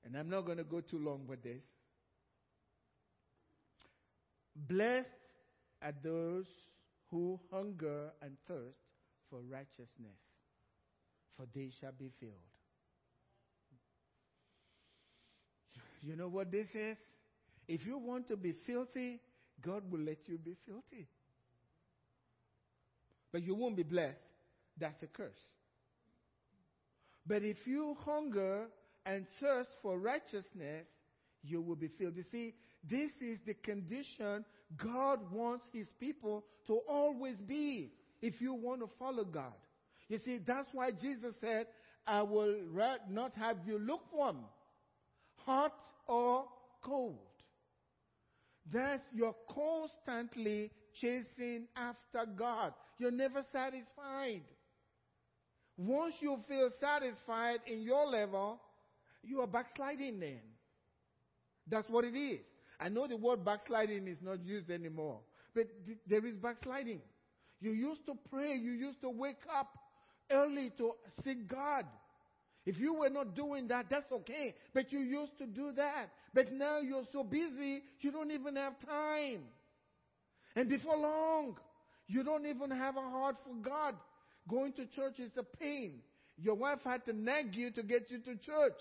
and 0.03 0.15
I'm 0.15 0.29
not 0.29 0.45
going 0.45 0.57
to 0.57 0.63
go 0.63 0.81
too 0.81 0.99
long 0.99 1.25
with 1.27 1.43
this. 1.43 1.63
Blessed 4.55 5.07
are 5.81 5.93
those 6.03 6.45
who 7.11 7.39
hunger 7.51 8.11
and 8.21 8.37
thirst 8.47 8.79
for 9.29 9.39
righteousness, 9.41 10.19
for 11.37 11.45
they 11.53 11.69
shall 11.79 11.91
be 11.97 12.11
filled. 12.19 12.33
You 16.01 16.15
know 16.15 16.27
what 16.27 16.51
this 16.51 16.67
is? 16.73 16.97
If 17.67 17.85
you 17.85 17.97
want 17.97 18.27
to 18.29 18.37
be 18.37 18.53
filthy, 18.65 19.19
God 19.61 19.91
will 19.91 19.99
let 19.99 20.27
you 20.27 20.37
be 20.37 20.55
filthy. 20.65 21.07
But 23.31 23.43
you 23.43 23.53
won't 23.55 23.75
be 23.75 23.83
blessed. 23.83 24.17
That's 24.77 25.01
a 25.03 25.07
curse. 25.07 25.39
But 27.27 27.43
if 27.43 27.57
you 27.67 27.95
hunger 28.05 28.67
and 29.05 29.25
thirst 29.39 29.69
for 29.81 29.99
righteousness, 29.99 30.87
you 31.43 31.61
will 31.61 31.75
be 31.75 31.89
filled. 31.89 32.15
You 32.15 32.25
see, 32.31 32.55
this 32.89 33.11
is 33.21 33.37
the 33.45 33.53
condition 33.53 34.45
God 34.77 35.19
wants 35.31 35.65
His 35.73 35.87
people 35.99 36.43
to 36.67 36.79
always 36.87 37.35
be 37.37 37.91
if 38.21 38.41
you 38.41 38.53
want 38.53 38.81
to 38.81 38.89
follow 38.99 39.23
God. 39.23 39.53
You 40.07 40.19
see, 40.23 40.39
that's 40.45 40.67
why 40.73 40.91
Jesus 40.91 41.35
said, 41.39 41.67
I 42.05 42.23
will 42.23 42.55
not 43.09 43.33
have 43.35 43.57
you 43.65 43.77
lukewarm, 43.77 44.37
hot 45.45 45.75
or 46.07 46.45
cold. 46.83 47.19
That's 48.71 49.01
you're 49.13 49.35
constantly 49.49 50.71
chasing 50.99 51.67
after 51.75 52.29
God. 52.37 52.73
You're 52.97 53.11
never 53.11 53.43
satisfied. 53.51 54.43
Once 55.77 56.15
you 56.19 56.37
feel 56.47 56.69
satisfied 56.79 57.59
in 57.65 57.81
your 57.81 58.05
level, 58.07 58.59
you 59.23 59.41
are 59.41 59.47
backsliding 59.47 60.19
then. 60.19 60.41
That's 61.67 61.89
what 61.89 62.03
it 62.03 62.17
is. 62.17 62.39
I 62.79 62.89
know 62.89 63.07
the 63.07 63.17
word 63.17 63.43
backsliding 63.43 64.07
is 64.07 64.21
not 64.21 64.43
used 64.43 64.69
anymore, 64.69 65.19
but 65.53 65.67
th- 65.85 65.97
there 66.07 66.25
is 66.25 66.37
backsliding. 66.37 67.01
You 67.59 67.71
used 67.71 68.05
to 68.05 68.13
pray, 68.29 68.55
you 68.55 68.71
used 68.71 69.01
to 69.01 69.09
wake 69.09 69.43
up 69.53 69.77
early 70.31 70.71
to 70.77 70.93
seek 71.23 71.47
God. 71.47 71.85
If 72.65 72.79
you 72.79 72.93
were 72.93 73.09
not 73.09 73.35
doing 73.35 73.67
that, 73.69 73.89
that's 73.89 74.11
okay. 74.11 74.53
But 74.73 74.91
you 74.91 74.99
used 74.99 75.37
to 75.39 75.47
do 75.47 75.71
that. 75.73 76.09
But 76.33 76.53
now 76.53 76.79
you're 76.79 77.07
so 77.11 77.23
busy, 77.23 77.81
you 77.99 78.11
don't 78.11 78.31
even 78.31 78.55
have 78.55 78.73
time. 78.85 79.43
And 80.55 80.69
before 80.69 80.97
long, 80.97 81.57
you 82.07 82.23
don't 82.23 82.45
even 82.45 82.71
have 82.71 82.95
a 82.97 83.01
heart 83.01 83.37
for 83.43 83.55
God. 83.55 83.95
Going 84.47 84.73
to 84.73 84.85
church 84.85 85.19
is 85.19 85.31
a 85.37 85.43
pain. 85.43 85.99
Your 86.37 86.55
wife 86.55 86.79
had 86.83 87.05
to 87.05 87.13
nag 87.13 87.55
you 87.55 87.71
to 87.71 87.83
get 87.83 88.09
you 88.09 88.19
to 88.19 88.35
church. 88.35 88.79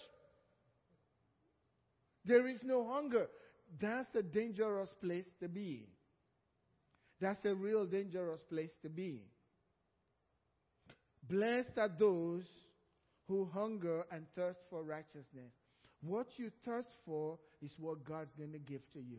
There 2.25 2.47
is 2.47 2.59
no 2.63 2.87
hunger. 2.87 3.27
That's 3.81 4.15
a 4.15 4.23
dangerous 4.23 4.91
place 5.01 5.27
to 5.41 5.49
be. 5.49 5.87
That's 7.21 7.45
a 7.45 7.55
real 7.55 7.85
dangerous 7.87 8.41
place 8.49 8.73
to 8.83 8.89
be. 8.89 9.23
Blessed 11.29 11.77
are 11.77 11.91
those 11.99 12.45
who 13.27 13.49
hunger 13.53 14.05
and 14.11 14.25
thirst 14.35 14.61
for 14.71 14.83
righteousness. 14.83 15.53
What 16.01 16.27
you 16.37 16.51
thirst 16.65 16.89
for 17.05 17.39
is 17.61 17.73
what 17.79 18.05
God's 18.05 18.33
going 18.39 18.53
to 18.53 18.59
give 18.59 18.81
to 18.93 19.01
you. 19.01 19.19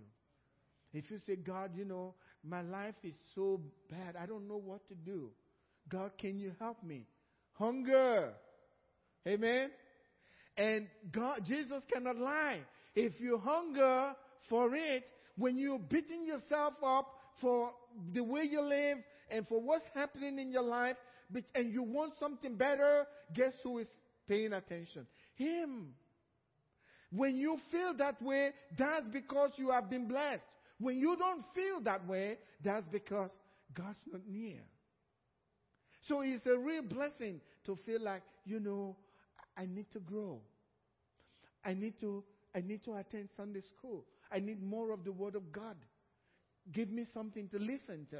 If 0.94 1.12
you 1.12 1.20
say, 1.28 1.36
God, 1.36 1.72
you 1.76 1.86
know, 1.86 2.16
my 2.44 2.62
life 2.62 2.96
is 3.04 3.14
so 3.36 3.62
bad, 3.92 4.16
I 4.20 4.26
don't 4.26 4.48
know 4.48 4.58
what 4.58 4.88
to 4.88 4.96
do. 4.96 5.30
God, 5.90 6.12
can 6.18 6.40
you 6.40 6.54
help 6.60 6.84
me? 6.84 7.06
Hunger. 7.54 8.32
Amen. 9.28 9.70
And 10.58 10.88
God, 11.12 11.46
Jesus 11.46 11.84
cannot 11.92 12.18
lie. 12.18 12.62
If 12.96 13.20
you 13.20 13.38
hunger 13.38 14.16
for 14.50 14.76
it, 14.76 15.04
when 15.38 15.58
you're 15.58 15.80
beating 15.80 16.26
yourself 16.26 16.74
up 16.86 17.08
for 17.42 17.72
the 18.14 18.22
way 18.22 18.44
you 18.44 18.62
live 18.62 18.98
and 19.30 19.48
for 19.48 19.62
what's 19.62 19.86
happening 19.94 20.40
in 20.40 20.52
your 20.52 20.64
life, 20.64 20.98
and 21.54 21.72
you 21.72 21.84
want 21.84 22.14
something 22.20 22.56
better, 22.56 23.06
guess 23.34 23.54
who 23.64 23.78
is 23.78 23.88
paying 24.28 24.54
attention? 24.54 25.06
Him. 25.36 25.94
When 27.12 27.38
you 27.38 27.58
feel 27.72 27.96
that 27.98 28.22
way, 28.22 28.52
that's 28.78 29.06
because 29.12 29.52
you 29.58 29.72
have 29.72 29.90
been 29.90 30.08
blessed. 30.08 30.46
When 30.80 30.98
you 30.98 31.16
don't 31.18 31.44
feel 31.54 31.82
that 31.82 32.08
way, 32.08 32.38
that's 32.64 32.86
because 32.92 33.32
God's 33.74 33.98
not 34.12 34.22
near. 34.28 34.62
So 36.08 36.22
it's 36.22 36.46
a 36.46 36.58
real 36.58 36.84
blessing 36.84 37.42
to 37.66 37.76
feel 37.86 38.02
like, 38.02 38.24
you 38.46 38.60
know, 38.60 38.96
I 39.58 39.66
need 39.66 39.92
to 39.94 40.00
grow. 40.00 40.42
I 41.64 41.74
need 41.74 42.00
to, 42.02 42.24
I 42.56 42.62
need 42.62 42.84
to 42.86 42.96
attend 42.96 43.30
Sunday 43.36 43.62
school. 43.78 44.06
I 44.32 44.40
need 44.40 44.62
more 44.62 44.92
of 44.92 45.04
the 45.04 45.12
Word 45.12 45.36
of 45.36 45.52
God. 45.52 45.76
Give 46.72 46.90
me 46.90 47.06
something 47.14 47.48
to 47.50 47.58
listen 47.58 48.06
to. 48.12 48.20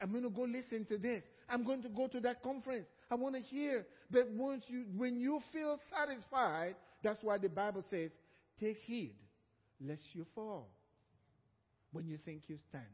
I'm 0.00 0.10
going 0.12 0.24
to 0.24 0.30
go 0.30 0.42
listen 0.42 0.84
to 0.86 0.98
this. 0.98 1.22
I'm 1.48 1.64
going 1.64 1.82
to 1.82 1.88
go 1.88 2.06
to 2.08 2.20
that 2.20 2.42
conference. 2.42 2.86
I 3.10 3.14
want 3.14 3.34
to 3.34 3.40
hear. 3.40 3.86
But 4.10 4.30
once 4.30 4.64
you, 4.68 4.84
when 4.96 5.18
you 5.18 5.40
feel 5.52 5.78
satisfied, 5.90 6.76
that's 7.02 7.22
why 7.22 7.38
the 7.38 7.48
Bible 7.48 7.84
says, 7.90 8.10
take 8.58 8.78
heed 8.78 9.14
lest 9.80 10.02
you 10.12 10.26
fall 10.34 10.68
when 11.92 12.06
you 12.06 12.18
think 12.18 12.42
you 12.48 12.58
stand. 12.68 12.84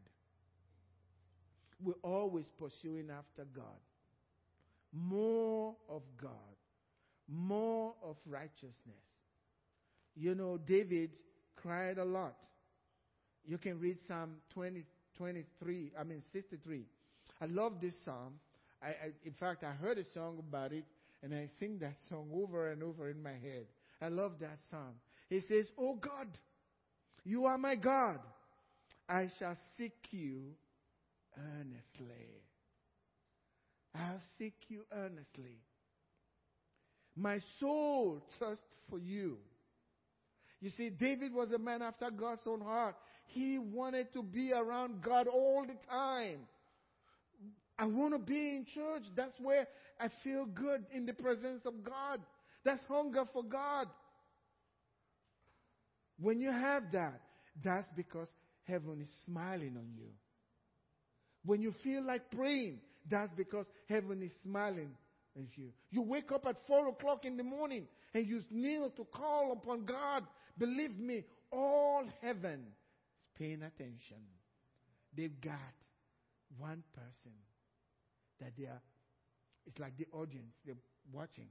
We're 1.83 1.95
always 2.03 2.47
pursuing 2.59 3.11
after 3.11 3.45
God. 3.55 3.65
More 4.93 5.75
of 5.89 6.03
God. 6.21 6.31
More 7.29 7.95
of 8.03 8.17
righteousness. 8.25 8.73
You 10.15 10.35
know, 10.35 10.57
David 10.57 11.11
cried 11.57 11.99
a 11.99 12.05
lot. 12.05 12.37
You 13.45 13.59
can 13.59 13.79
read 13.79 13.99
Psalm 14.09 14.37
20, 14.55 14.85
23, 15.17 15.93
I 15.99 16.05
mean 16.05 16.23
63. 16.33 16.83
I 17.41 17.47
love 17.47 17.75
this 17.81 17.95
psalm. 18.05 18.35
I, 18.83 18.89
I, 18.89 19.13
in 19.25 19.33
fact, 19.39 19.65
I 19.65 19.73
heard 19.73 19.99
a 19.99 20.05
song 20.15 20.39
about 20.39 20.73
it, 20.73 20.85
and 21.23 21.35
I 21.35 21.49
sing 21.59 21.79
that 21.81 21.95
song 22.09 22.29
over 22.35 22.71
and 22.71 22.83
over 22.83 23.09
in 23.11 23.23
my 23.23 23.31
head. 23.31 23.67
I 24.01 24.09
love 24.09 24.33
that 24.41 24.59
psalm. 24.71 24.95
It 25.31 25.45
says, 25.49 25.67
Oh 25.79 25.95
God, 25.95 26.29
you 27.25 27.47
are 27.47 27.59
my 27.59 27.77
God. 27.77 28.19
I 29.09 29.31
shall 29.39 29.57
seek 29.79 29.97
you 30.11 30.43
earnestly. 31.39 32.43
I'll 33.95 34.21
seek 34.39 34.55
you 34.69 34.83
earnestly. 34.93 35.59
My 37.17 37.41
soul 37.61 38.21
thirsts 38.39 38.65
for 38.91 38.99
you. 38.99 39.39
You 40.67 40.73
see, 40.77 40.91
David 40.91 41.33
was 41.33 41.53
a 41.53 41.59
man 41.59 41.81
after 41.81 42.11
God's 42.11 42.43
own 42.45 42.61
heart. 42.61 42.97
He 43.27 43.57
wanted 43.57 44.13
to 44.15 44.23
be 44.25 44.53
around 44.53 45.01
God 45.01 45.29
all 45.29 45.65
the 45.65 45.77
time. 45.89 46.41
I 47.79 47.85
want 47.85 48.15
to 48.15 48.19
be 48.19 48.57
in 48.57 48.67
church. 48.75 49.05
That's 49.15 49.39
where 49.39 49.69
I 50.01 50.09
feel 50.25 50.45
good 50.45 50.85
in 50.93 51.07
the 51.07 51.13
presence 51.13 51.65
of 51.67 51.85
God. 51.85 52.19
That's 52.65 52.83
hunger 52.89 53.27
for 53.33 53.45
God. 53.45 53.87
When 56.19 56.41
you 56.41 56.51
have 56.51 56.91
that, 56.91 57.21
that's 57.63 57.87
because 57.95 58.27
heaven 58.65 59.01
is 59.01 59.11
smiling 59.25 59.77
on 59.77 59.87
you. 59.97 60.09
When 61.45 61.63
you 61.63 61.73
feel 61.85 62.05
like 62.05 62.33
praying, 62.33 62.81
that's 63.09 63.33
because 63.37 63.67
heaven 63.89 64.21
is 64.21 64.33
smiling 64.43 64.91
on 65.37 65.47
you. 65.55 65.69
You 65.93 66.03
wake 66.03 66.33
up 66.33 66.45
at 66.45 66.57
four 66.67 66.89
o'clock 66.89 67.25
in 67.25 67.37
the 67.37 67.45
morning 67.45 67.87
and 68.15 68.27
you 68.27 68.43
kneel 68.51 68.91
to 68.97 69.05
call 69.05 69.53
upon 69.53 69.85
God. 69.85 70.25
Believe 70.59 70.99
me, 70.99 71.25
all 71.53 72.05
heaven 72.23 72.61
is 72.61 73.39
paying 73.39 73.63
attention. 73.63 74.23
They've 75.17 75.41
got 75.41 75.75
one 76.59 76.83
person 76.95 77.33
that 78.41 78.53
they 78.59 78.65
are, 78.65 78.81
it's 79.67 79.79
like 79.79 79.97
the 79.97 80.07
audience, 80.13 80.55
they're 80.65 80.75
watching. 81.13 81.49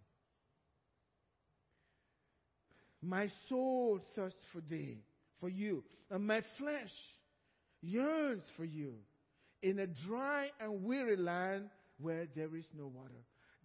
My 3.01 3.29
soul 3.49 3.99
thirsts 4.15 4.43
for 4.51 4.61
thee, 4.61 4.97
for 5.39 5.49
you, 5.49 5.83
and 6.09 6.25
my 6.25 6.41
flesh 6.57 6.93
yearns 7.81 8.43
for 8.57 8.65
you 8.65 8.93
in 9.61 9.79
a 9.79 9.87
dry 9.87 10.49
and 10.59 10.83
weary 10.83 11.17
land 11.17 11.69
where 11.99 12.27
there 12.35 12.55
is 12.55 12.65
no 12.77 12.87
water. 12.87 13.13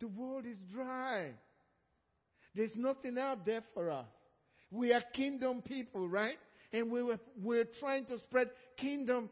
The 0.00 0.08
world 0.08 0.44
is 0.46 0.56
dry. 0.72 1.30
There's 2.54 2.74
nothing 2.76 3.18
out 3.18 3.44
there 3.44 3.62
for 3.74 3.90
us. 3.90 4.06
We 4.70 4.92
are 4.92 5.02
kingdom 5.14 5.62
people, 5.62 6.08
right? 6.08 6.38
And 6.72 6.90
we 6.90 7.02
were, 7.02 7.18
we're 7.40 7.66
trying 7.80 8.06
to 8.06 8.18
spread 8.18 8.50
kingdom 8.76 9.28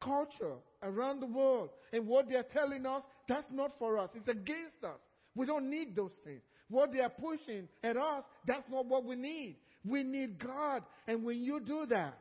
culture 0.00 0.54
around 0.82 1.20
the 1.20 1.26
world. 1.26 1.70
And 1.92 2.06
what 2.06 2.28
they're 2.28 2.44
telling 2.52 2.86
us, 2.86 3.02
that's 3.28 3.50
not 3.50 3.72
for 3.78 3.98
us. 3.98 4.10
It's 4.14 4.28
against 4.28 4.84
us. 4.84 5.00
We 5.34 5.46
don't 5.46 5.68
need 5.68 5.96
those 5.96 6.12
things. 6.24 6.42
What 6.68 6.92
they 6.92 7.00
are 7.00 7.10
pushing 7.10 7.68
at 7.82 7.96
us, 7.96 8.24
that's 8.46 8.68
not 8.70 8.86
what 8.86 9.04
we 9.04 9.16
need. 9.16 9.56
We 9.84 10.02
need 10.02 10.38
God. 10.38 10.82
And 11.06 11.24
when 11.24 11.42
you 11.42 11.60
do 11.60 11.86
that, 11.90 12.18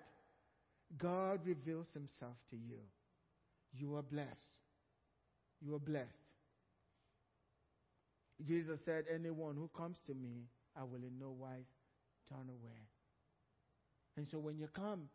God 0.97 1.39
reveals 1.45 1.87
himself 1.93 2.35
to 2.51 2.57
you. 2.57 2.79
You 3.73 3.95
are 3.95 4.03
blessed. 4.03 4.29
You 5.61 5.75
are 5.75 5.79
blessed. 5.79 6.09
Jesus 8.45 8.79
said, 8.85 9.05
Anyone 9.13 9.55
who 9.55 9.69
comes 9.75 9.97
to 10.07 10.13
me, 10.13 10.47
I 10.75 10.83
will 10.83 11.03
in 11.03 11.17
no 11.19 11.31
wise 11.31 11.65
turn 12.29 12.49
away. 12.49 12.81
And 14.17 14.27
so 14.27 14.39
when 14.39 14.57
you 14.57 14.67
come, 14.67 15.09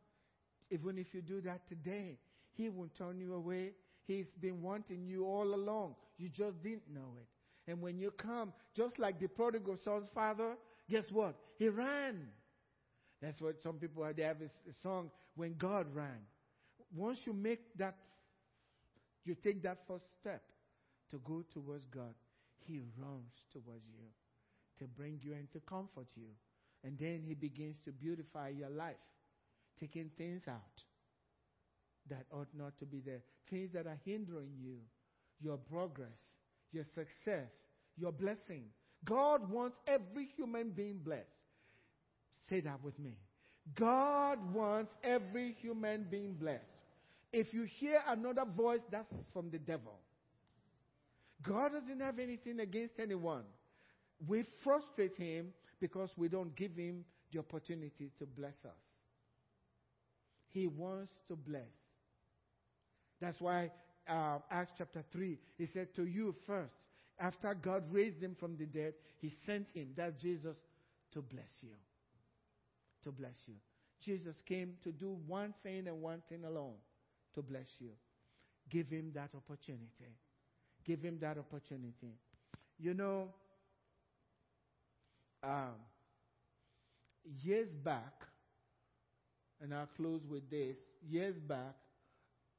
even 0.70 0.98
if 0.98 1.14
you 1.14 1.22
do 1.22 1.40
that 1.42 1.68
today, 1.68 2.18
He 2.52 2.68
won't 2.68 2.94
turn 2.94 3.20
you 3.20 3.34
away. 3.34 3.72
He's 4.06 4.26
been 4.40 4.62
wanting 4.62 5.06
you 5.06 5.24
all 5.24 5.54
along. 5.54 5.94
You 6.18 6.28
just 6.28 6.62
didn't 6.62 6.92
know 6.92 7.16
it. 7.18 7.26
And 7.70 7.80
when 7.80 7.98
you 7.98 8.10
come, 8.10 8.52
just 8.74 8.98
like 8.98 9.20
the 9.20 9.28
prodigal 9.28 9.76
son's 9.76 10.08
father, 10.08 10.56
guess 10.88 11.10
what? 11.10 11.36
He 11.58 11.68
ran. 11.68 12.26
That's 13.22 13.40
what 13.40 13.62
some 13.62 13.76
people 13.76 14.02
have. 14.04 14.16
they 14.16 14.22
have 14.22 14.40
a, 14.40 14.72
song 14.82 15.10
when 15.36 15.54
God 15.54 15.86
ran. 15.94 16.18
Once 16.94 17.20
you 17.26 17.32
make 17.32 17.60
that, 17.76 17.96
you 19.24 19.34
take 19.34 19.62
that 19.62 19.78
first 19.86 20.06
step 20.20 20.42
to 21.10 21.20
go 21.24 21.44
towards 21.52 21.84
God, 21.86 22.14
He 22.66 22.80
runs 22.98 23.32
towards 23.52 23.84
you 23.86 24.06
to 24.78 24.86
bring 24.86 25.20
you 25.22 25.34
and 25.34 25.50
to 25.52 25.60
comfort 25.60 26.06
you. 26.16 26.28
And 26.84 26.98
then 26.98 27.22
He 27.26 27.34
begins 27.34 27.76
to 27.84 27.92
beautify 27.92 28.48
your 28.48 28.70
life, 28.70 28.96
taking 29.78 30.10
things 30.16 30.42
out 30.48 30.82
that 32.08 32.26
ought 32.32 32.48
not 32.56 32.78
to 32.78 32.86
be 32.86 33.00
there, 33.00 33.22
things 33.48 33.72
that 33.72 33.86
are 33.86 33.98
hindering 34.04 34.52
you, 34.58 34.76
your 35.40 35.58
progress, 35.58 36.18
your 36.72 36.84
success, 36.84 37.50
your 37.96 38.12
blessing. 38.12 38.64
God 39.04 39.50
wants 39.50 39.76
every 39.86 40.26
human 40.36 40.70
being 40.70 40.98
blessed. 40.98 41.26
Say 42.48 42.60
that 42.60 42.82
with 42.82 42.98
me. 42.98 43.16
God 43.74 44.38
wants 44.52 44.92
every 45.04 45.52
human 45.60 46.04
being 46.10 46.34
blessed. 46.34 46.64
If 47.32 47.54
you 47.54 47.62
hear 47.62 48.02
another 48.08 48.44
voice, 48.44 48.80
that's 48.90 49.12
from 49.32 49.50
the 49.50 49.58
devil. 49.58 49.98
God 51.42 51.72
doesn't 51.72 52.00
have 52.00 52.18
anything 52.18 52.60
against 52.60 52.98
anyone. 52.98 53.44
We 54.26 54.44
frustrate 54.64 55.16
him 55.16 55.52
because 55.80 56.10
we 56.16 56.28
don't 56.28 56.54
give 56.54 56.76
him 56.76 57.04
the 57.32 57.38
opportunity 57.38 58.10
to 58.18 58.26
bless 58.26 58.64
us. 58.64 58.82
He 60.48 60.66
wants 60.66 61.12
to 61.28 61.36
bless. 61.36 61.62
That's 63.20 63.40
why 63.40 63.70
uh, 64.08 64.38
Acts 64.50 64.72
chapter 64.76 65.04
3, 65.12 65.38
he 65.56 65.66
said, 65.66 65.94
To 65.94 66.06
you 66.06 66.34
first, 66.46 66.74
after 67.18 67.54
God 67.54 67.84
raised 67.90 68.22
him 68.22 68.34
from 68.38 68.56
the 68.56 68.66
dead, 68.66 68.94
he 69.18 69.32
sent 69.46 69.68
him, 69.74 69.88
that 69.96 70.18
Jesus, 70.18 70.56
to 71.12 71.22
bless 71.22 71.50
you 71.62 71.76
to 73.04 73.12
bless 73.12 73.36
you. 73.46 73.54
Jesus 74.00 74.36
came 74.46 74.74
to 74.82 74.92
do 74.92 75.18
one 75.26 75.54
thing 75.62 75.86
and 75.86 76.00
one 76.00 76.22
thing 76.28 76.44
alone 76.44 76.74
to 77.34 77.42
bless 77.42 77.68
you. 77.78 77.90
Give 78.70 78.88
him 78.88 79.12
that 79.14 79.30
opportunity. 79.36 80.16
Give 80.84 81.02
him 81.02 81.18
that 81.20 81.36
opportunity. 81.38 82.14
You 82.78 82.94
know, 82.94 83.28
um, 85.42 85.74
years 87.42 87.68
back, 87.70 88.26
and 89.60 89.74
I'll 89.74 89.88
close 89.96 90.26
with 90.26 90.48
this. 90.50 90.76
Years 91.08 91.38
back, 91.38 91.74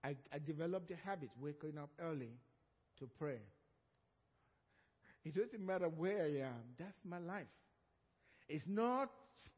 I, 0.03 0.15
I 0.33 0.39
developed 0.39 0.91
a 0.91 0.95
habit 0.95 1.29
waking 1.39 1.77
up 1.77 1.89
early 2.01 2.31
to 2.99 3.07
pray. 3.19 3.39
It 5.23 5.35
doesn't 5.35 5.65
matter 5.65 5.87
where 5.89 6.23
I 6.23 6.39
am, 6.47 6.61
that's 6.77 6.97
my 7.05 7.19
life. 7.19 7.47
It's 8.47 8.67
not 8.67 9.09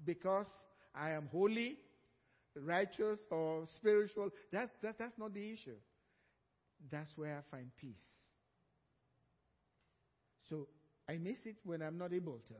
because 0.05 0.47
I 0.95 1.11
am 1.11 1.27
holy, 1.31 1.77
righteous, 2.55 3.19
or 3.31 3.67
spiritual. 3.67 4.29
That, 4.51 4.71
that, 4.81 4.97
that's 4.99 5.17
not 5.17 5.33
the 5.33 5.51
issue. 5.53 5.77
That's 6.91 7.17
where 7.17 7.37
I 7.37 7.41
find 7.55 7.71
peace. 7.77 8.05
So 10.49 10.67
I 11.09 11.17
miss 11.17 11.45
it 11.45 11.55
when 11.63 11.81
I'm 11.81 11.97
not 11.97 12.13
able 12.13 12.39
to. 12.47 12.53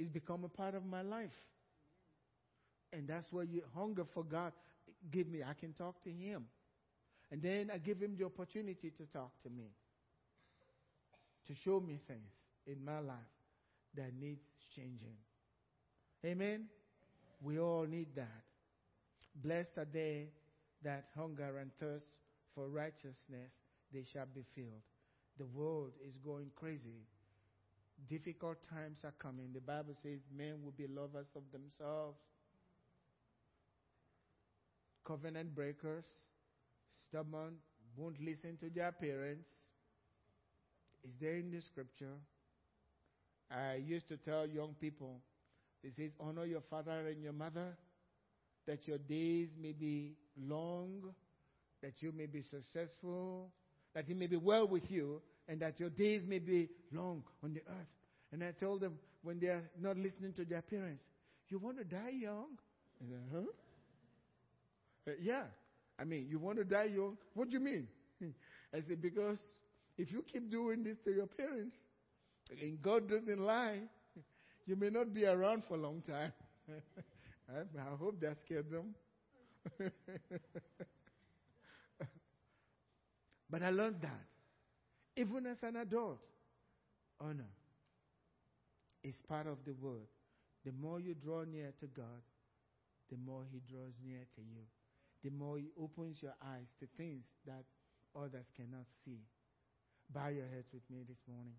It's 0.00 0.08
become 0.08 0.44
a 0.44 0.48
part 0.48 0.74
of 0.74 0.86
my 0.86 1.02
life. 1.02 1.36
And 2.90 3.06
that's 3.06 3.30
where 3.30 3.44
you 3.44 3.62
hunger 3.74 4.04
for 4.14 4.24
God. 4.24 4.52
Give 5.10 5.28
me, 5.28 5.42
I 5.42 5.52
can 5.52 5.74
talk 5.74 6.02
to 6.04 6.10
Him. 6.10 6.46
And 7.30 7.42
then 7.42 7.70
I 7.72 7.76
give 7.76 8.00
Him 8.00 8.16
the 8.18 8.24
opportunity 8.24 8.90
to 8.96 9.04
talk 9.12 9.30
to 9.42 9.50
me, 9.50 9.68
to 11.46 11.54
show 11.54 11.80
me 11.80 12.00
things 12.08 12.32
in 12.66 12.82
my 12.82 13.00
life 13.00 13.34
that 13.94 14.12
needs 14.18 14.40
changing. 14.74 15.18
Amen? 16.24 16.64
We 17.42 17.58
all 17.60 17.84
need 17.84 18.08
that. 18.16 18.42
Blessed 19.34 19.76
are 19.76 19.86
they 19.92 20.28
that 20.82 21.08
hunger 21.14 21.58
and 21.58 21.70
thirst 21.78 22.06
for 22.54 22.68
righteousness, 22.68 23.52
they 23.92 24.04
shall 24.10 24.26
be 24.34 24.44
filled. 24.54 24.80
The 25.38 25.44
world 25.44 25.92
is 26.08 26.16
going 26.24 26.50
crazy. 26.56 27.04
Difficult 28.08 28.58
times 28.68 29.00
are 29.04 29.14
coming. 29.18 29.50
The 29.52 29.60
Bible 29.60 29.94
says 30.02 30.20
men 30.36 30.62
will 30.64 30.72
be 30.72 30.86
lovers 30.86 31.28
of 31.36 31.42
themselves, 31.52 32.18
covenant 35.04 35.54
breakers, 35.54 36.04
stubborn, 37.08 37.54
won't 37.96 38.20
listen 38.20 38.56
to 38.58 38.70
their 38.70 38.92
parents. 38.92 39.48
Is 41.04 41.12
there 41.20 41.36
in 41.36 41.50
the 41.50 41.60
scripture? 41.60 42.16
I 43.50 43.74
used 43.74 44.08
to 44.08 44.16
tell 44.16 44.46
young 44.46 44.74
people 44.80 45.20
it 45.82 45.94
says, 45.96 46.12
Honor 46.20 46.44
your 46.44 46.60
father 46.60 47.08
and 47.08 47.22
your 47.22 47.32
mother, 47.32 47.76
that 48.66 48.86
your 48.86 48.98
days 48.98 49.48
may 49.60 49.72
be 49.72 50.14
long, 50.36 51.14
that 51.82 52.02
you 52.02 52.12
may 52.12 52.26
be 52.26 52.42
successful, 52.42 53.50
that 53.94 54.08
it 54.08 54.16
may 54.16 54.26
be 54.26 54.36
well 54.36 54.66
with 54.68 54.90
you, 54.90 55.22
and 55.50 55.60
that 55.60 55.80
your 55.80 55.90
days 55.90 56.22
may 56.26 56.38
be 56.38 56.68
long 56.92 57.24
on 57.42 57.52
the 57.52 57.60
earth. 57.68 57.88
And 58.32 58.44
I 58.44 58.52
told 58.52 58.80
them 58.80 58.94
when 59.22 59.40
they 59.40 59.48
are 59.48 59.64
not 59.80 59.98
listening 59.98 60.32
to 60.34 60.44
their 60.44 60.62
parents, 60.62 61.02
You 61.48 61.58
want 61.58 61.78
to 61.78 61.84
die 61.84 62.14
young? 62.22 62.56
And 63.00 63.12
huh? 63.34 63.40
Uh, 65.08 65.14
yeah. 65.20 65.42
I 65.98 66.04
mean, 66.04 66.28
you 66.30 66.38
want 66.38 66.58
to 66.58 66.64
die 66.64 66.84
young? 66.84 67.16
What 67.34 67.48
do 67.48 67.54
you 67.54 67.60
mean? 67.60 67.88
I 68.74 68.80
said, 68.86 69.02
Because 69.02 69.38
if 69.98 70.12
you 70.12 70.22
keep 70.32 70.48
doing 70.52 70.84
this 70.84 70.98
to 71.04 71.10
your 71.10 71.26
parents, 71.26 71.74
and 72.62 72.80
God 72.80 73.08
doesn't 73.08 73.40
lie, 73.40 73.80
you 74.66 74.76
may 74.76 74.90
not 74.90 75.12
be 75.12 75.26
around 75.26 75.64
for 75.64 75.74
a 75.74 75.80
long 75.80 76.00
time. 76.02 76.32
I, 77.48 77.62
I 77.78 77.96
hope 77.98 78.20
that 78.20 78.38
scared 78.38 78.70
them. 78.70 78.94
but 83.50 83.62
I 83.62 83.70
learned 83.70 84.00
that. 84.02 84.29
Even 85.16 85.46
as 85.46 85.62
an 85.62 85.76
adult, 85.76 86.20
honor 87.20 87.50
is 89.02 89.20
part 89.28 89.46
of 89.46 89.58
the 89.64 89.72
word. 89.72 90.06
The 90.64 90.72
more 90.72 91.00
you 91.00 91.14
draw 91.14 91.44
near 91.44 91.72
to 91.80 91.86
God, 91.86 92.22
the 93.10 93.16
more 93.16 93.42
He 93.50 93.60
draws 93.70 93.94
near 94.04 94.26
to 94.36 94.40
you. 94.40 94.62
The 95.24 95.30
more 95.30 95.58
He 95.58 95.68
opens 95.80 96.22
your 96.22 96.34
eyes 96.42 96.68
to 96.80 96.86
things 96.96 97.24
that 97.46 97.64
others 98.16 98.46
cannot 98.56 98.86
see. 99.04 99.20
Bow 100.12 100.28
your 100.28 100.46
heads 100.46 100.68
with 100.72 100.82
me 100.90 101.04
this 101.08 101.18
morning. 101.28 101.54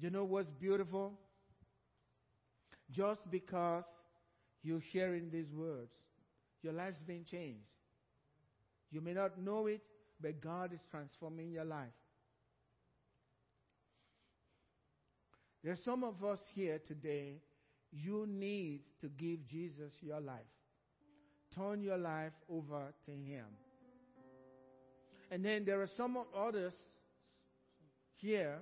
You 0.00 0.10
know 0.10 0.24
what's 0.24 0.50
beautiful? 0.50 1.18
Just 2.90 3.30
because 3.30 3.84
you're 4.62 4.80
sharing 4.80 5.30
these 5.30 5.52
words, 5.52 5.92
your 6.64 6.72
life's 6.72 7.02
been 7.02 7.24
changed. 7.24 7.68
You 8.90 9.00
may 9.00 9.12
not 9.12 9.38
know 9.38 9.66
it, 9.66 9.82
but 10.20 10.40
God 10.40 10.72
is 10.72 10.80
transforming 10.90 11.50
your 11.50 11.64
life. 11.64 11.92
There's 15.62 15.82
some 15.84 16.04
of 16.04 16.24
us 16.24 16.40
here 16.54 16.80
today, 16.86 17.40
you 17.90 18.26
need 18.28 18.82
to 19.00 19.08
give 19.08 19.46
Jesus 19.46 19.92
your 20.00 20.20
life. 20.20 20.40
Turn 21.54 21.82
your 21.82 21.96
life 21.96 22.32
over 22.50 22.92
to 23.06 23.10
Him. 23.12 23.46
And 25.30 25.44
then 25.44 25.64
there 25.64 25.80
are 25.80 25.88
some 25.96 26.18
others 26.36 26.74
here 28.16 28.58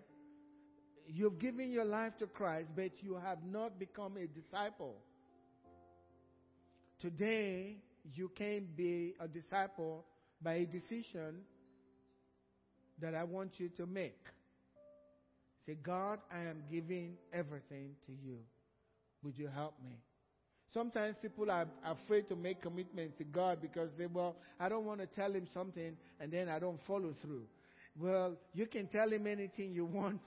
you've 1.06 1.38
given 1.38 1.70
your 1.70 1.84
life 1.84 2.16
to 2.18 2.26
Christ, 2.26 2.70
but 2.74 3.02
you 3.02 3.18
have 3.22 3.38
not 3.44 3.78
become 3.78 4.16
a 4.16 4.26
disciple. 4.26 4.96
Today, 6.98 7.76
you 8.14 8.30
can't 8.36 8.76
be 8.76 9.14
a 9.20 9.28
disciple 9.28 10.04
by 10.42 10.54
a 10.54 10.66
decision 10.66 11.42
that 13.00 13.14
I 13.14 13.24
want 13.24 13.58
you 13.58 13.68
to 13.76 13.86
make. 13.86 14.18
Say, 15.66 15.76
God, 15.80 16.18
I 16.32 16.40
am 16.40 16.64
giving 16.70 17.16
everything 17.32 17.90
to 18.06 18.12
you. 18.12 18.38
Would 19.22 19.38
you 19.38 19.48
help 19.48 19.74
me? 19.84 19.96
Sometimes 20.74 21.16
people 21.20 21.50
are 21.50 21.66
afraid 21.84 22.28
to 22.28 22.36
make 22.36 22.62
commitments 22.62 23.18
to 23.18 23.24
God 23.24 23.58
because 23.60 23.90
they, 23.98 24.06
well, 24.06 24.36
I 24.58 24.68
don't 24.68 24.86
want 24.86 25.00
to 25.00 25.06
tell 25.06 25.30
him 25.30 25.46
something 25.52 25.96
and 26.18 26.32
then 26.32 26.48
I 26.48 26.58
don't 26.58 26.80
follow 26.86 27.14
through. 27.20 27.44
Well, 27.98 28.36
you 28.54 28.66
can 28.66 28.86
tell 28.86 29.12
him 29.12 29.26
anything 29.26 29.72
you 29.72 29.84
want 29.84 30.22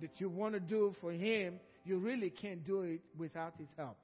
that 0.00 0.20
you 0.20 0.28
want 0.28 0.54
to 0.54 0.60
do 0.60 0.94
for 1.00 1.12
him. 1.12 1.58
You 1.84 1.98
really 1.98 2.30
can't 2.30 2.62
do 2.64 2.82
it 2.82 3.00
without 3.16 3.54
his 3.58 3.68
help. 3.76 3.96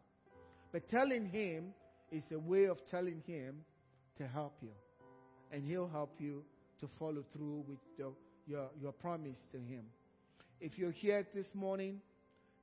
But 0.72 0.88
telling 0.88 1.26
him 1.26 1.74
is 2.10 2.24
a 2.32 2.38
way 2.38 2.64
of 2.64 2.78
telling 2.90 3.22
him 3.26 3.56
to 4.18 4.26
help 4.26 4.54
you. 4.62 4.70
And 5.52 5.64
he'll 5.64 5.88
help 5.88 6.14
you 6.18 6.42
to 6.80 6.88
follow 6.98 7.24
through 7.32 7.64
with 7.68 7.78
the, 7.96 8.12
your, 8.46 8.68
your 8.80 8.92
promise 8.92 9.38
to 9.52 9.58
him. 9.58 9.84
If 10.60 10.78
you're 10.78 10.90
here 10.90 11.26
this 11.34 11.46
morning 11.54 12.00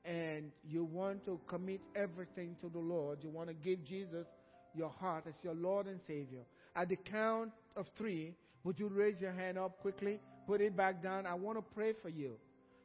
and 0.05 0.51
you 0.67 0.83
want 0.83 1.25
to 1.25 1.39
commit 1.47 1.81
everything 1.95 2.55
to 2.61 2.69
the 2.69 2.79
Lord, 2.79 3.19
you 3.21 3.29
want 3.29 3.49
to 3.49 3.53
give 3.53 3.83
Jesus 3.85 4.27
your 4.73 4.89
heart 4.89 5.25
as 5.27 5.35
your 5.43 5.53
Lord 5.53 5.87
and 5.87 5.99
Savior, 6.07 6.41
at 6.75 6.89
the 6.89 6.95
count 6.95 7.51
of 7.75 7.85
three, 7.97 8.33
would 8.63 8.79
you 8.79 8.87
raise 8.87 9.21
your 9.21 9.33
hand 9.33 9.57
up 9.57 9.79
quickly? 9.81 10.19
Put 10.47 10.61
it 10.61 10.75
back 10.75 11.01
down. 11.01 11.25
I 11.25 11.35
want 11.35 11.57
to 11.57 11.63
pray 11.75 11.93
for 12.01 12.09
you 12.09 12.37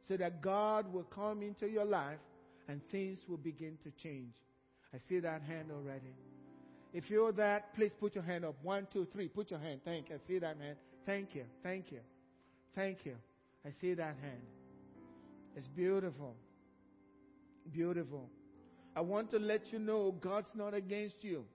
so 0.07 0.17
that 0.17 0.41
God 0.41 0.91
will 0.91 1.03
come 1.03 1.41
into 1.41 1.67
your 1.67 1.85
life 1.85 2.19
and 2.67 2.81
things 2.91 3.19
will 3.27 3.37
begin 3.37 3.77
to 3.83 3.91
change. 4.03 4.33
I 4.93 4.97
see 5.07 5.19
that 5.19 5.41
hand 5.41 5.69
already. 5.71 6.13
If 6.93 7.09
you're 7.09 7.31
that, 7.33 7.75
please 7.75 7.91
put 7.99 8.15
your 8.15 8.23
hand 8.23 8.45
up. 8.45 8.55
One, 8.63 8.87
two, 8.91 9.07
three. 9.11 9.27
Put 9.27 9.51
your 9.51 9.59
hand. 9.59 9.81
Thank 9.85 10.09
you. 10.09 10.15
I 10.15 10.27
see 10.27 10.39
that 10.39 10.57
hand. 10.59 10.77
Thank 11.05 11.35
you. 11.35 11.43
Thank 11.63 11.91
you. 11.91 11.99
Thank 12.75 13.05
you. 13.05 13.15
I 13.65 13.71
see 13.79 13.93
that 13.93 14.15
hand. 14.21 14.41
It's 15.55 15.67
beautiful. 15.67 16.35
Beautiful. 17.71 18.29
I 18.95 19.01
want 19.01 19.29
to 19.31 19.39
let 19.39 19.71
you 19.71 19.79
know 19.79 20.11
God's 20.19 20.49
not 20.55 20.73
against 20.73 21.23
you. 21.23 21.45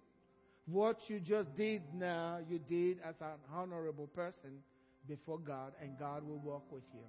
What 0.67 0.99
you 1.09 1.21
just 1.21 1.55
did 1.57 1.83
now, 1.93 2.39
you 2.49 2.59
did 2.59 2.99
as 3.07 3.17
an 3.21 3.39
honorable 3.53 4.07
person 4.07 4.63
before 5.07 5.39
God, 5.39 5.73
and 5.83 5.99
God 5.99 6.27
will 6.27 6.39
walk 6.39 6.71
with 6.71 6.85
you. 6.95 7.03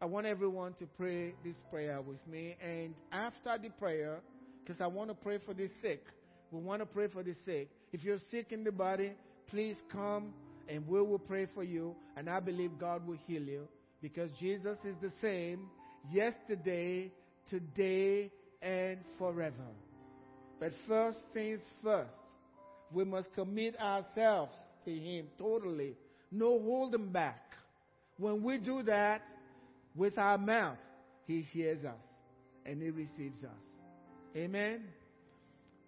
I 0.00 0.06
want 0.06 0.26
everyone 0.26 0.74
to 0.74 0.86
pray 0.86 1.34
this 1.44 1.56
prayer 1.70 2.00
with 2.00 2.26
me, 2.26 2.56
and 2.60 2.94
after 3.12 3.56
the 3.62 3.70
prayer, 3.70 4.20
because 4.64 4.80
I 4.80 4.86
want 4.86 5.10
to 5.10 5.14
pray 5.14 5.38
for 5.44 5.52
the 5.52 5.68
sick, 5.82 6.04
we 6.50 6.60
want 6.60 6.80
to 6.80 6.86
pray 6.86 7.08
for 7.08 7.22
the 7.22 7.34
sick. 7.44 7.68
If 7.92 8.02
you're 8.02 8.18
sick 8.30 8.46
in 8.50 8.64
the 8.64 8.72
body, 8.72 9.12
please 9.48 9.76
come 9.92 10.32
and 10.68 10.86
we 10.88 11.02
will 11.02 11.18
pray 11.18 11.46
for 11.54 11.62
you, 11.62 11.94
and 12.16 12.30
I 12.30 12.40
believe 12.40 12.78
God 12.78 13.06
will 13.06 13.18
heal 13.26 13.42
you 13.42 13.68
because 14.00 14.30
Jesus 14.40 14.78
is 14.84 14.94
the 15.02 15.12
same 15.20 15.68
yesterday, 16.10 17.10
today, 17.50 18.30
and 18.62 18.98
forever. 19.18 19.54
But 20.58 20.72
first 20.88 21.18
things 21.34 21.60
first, 21.82 22.12
we 22.92 23.04
must 23.04 23.34
commit 23.34 23.78
ourselves 23.78 24.56
to 24.86 24.90
Him 24.90 25.26
totally. 25.38 25.94
No 26.30 26.58
holding 26.58 27.10
back. 27.10 27.42
When 28.16 28.42
we 28.42 28.58
do 28.58 28.82
that 28.84 29.22
with 29.94 30.16
our 30.16 30.38
mouth, 30.38 30.78
He 31.26 31.42
hears 31.52 31.84
us 31.84 32.04
and 32.64 32.80
He 32.80 32.90
receives 32.90 33.44
us. 33.44 33.73
Amen. 34.36 34.82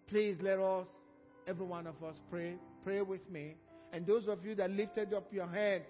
Please 0.08 0.36
let 0.40 0.58
us, 0.58 0.86
every 1.46 1.66
one 1.66 1.86
of 1.86 2.02
us, 2.02 2.14
pray. 2.30 2.54
Pray 2.84 3.02
with 3.02 3.28
me. 3.30 3.56
And 3.92 4.06
those 4.06 4.28
of 4.28 4.44
you 4.44 4.54
that 4.56 4.70
lifted 4.70 5.12
up 5.14 5.32
your 5.32 5.46
hand, 5.48 5.82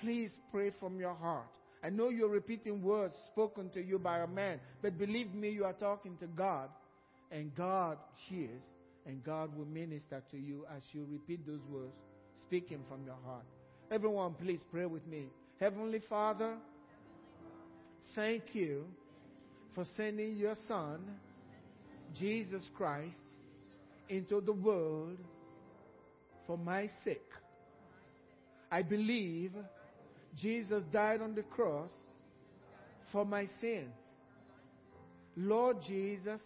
Please 0.00 0.30
pray 0.50 0.72
from 0.80 0.98
your 0.98 1.14
heart. 1.14 1.46
I 1.84 1.90
know 1.90 2.08
you're 2.08 2.28
repeating 2.28 2.82
words 2.82 3.14
spoken 3.32 3.70
to 3.70 3.82
you 3.82 3.98
by 3.98 4.18
a 4.18 4.26
man, 4.26 4.60
but 4.82 4.98
believe 4.98 5.34
me, 5.34 5.50
you 5.50 5.64
are 5.64 5.72
talking 5.72 6.16
to 6.18 6.26
God, 6.26 6.68
and 7.30 7.54
God 7.54 7.98
hears, 8.28 8.62
and 9.06 9.22
God 9.24 9.56
will 9.56 9.66
minister 9.66 10.22
to 10.30 10.36
you 10.36 10.64
as 10.74 10.82
you 10.92 11.06
repeat 11.10 11.46
those 11.46 11.64
words, 11.68 11.94
speaking 12.42 12.80
from 12.88 13.04
your 13.04 13.16
heart. 13.24 13.44
Everyone, 13.90 14.34
please 14.34 14.60
pray 14.70 14.86
with 14.86 15.06
me. 15.06 15.26
Heavenly 15.58 16.02
Father, 16.08 16.54
thank 18.14 18.42
you 18.54 18.84
for 19.74 19.84
sending 19.96 20.36
your 20.36 20.54
Son, 20.68 21.00
Jesus 22.14 22.62
Christ, 22.76 23.16
into 24.08 24.40
the 24.40 24.52
world 24.52 25.18
for 26.46 26.58
my 26.58 26.88
sake. 27.04 27.20
I 28.70 28.82
believe 28.82 29.52
Jesus 30.36 30.82
died 30.92 31.20
on 31.20 31.34
the 31.34 31.42
cross 31.42 31.90
for 33.10 33.24
my 33.24 33.46
sins. 33.60 33.92
Lord 35.36 35.78
Jesus, 35.86 36.40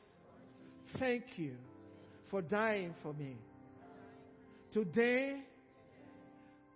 thank 0.99 1.25
you 1.37 1.55
for 2.31 2.43
dying 2.43 2.95
for 3.03 3.13
me. 3.15 3.37
Today, 4.73 5.41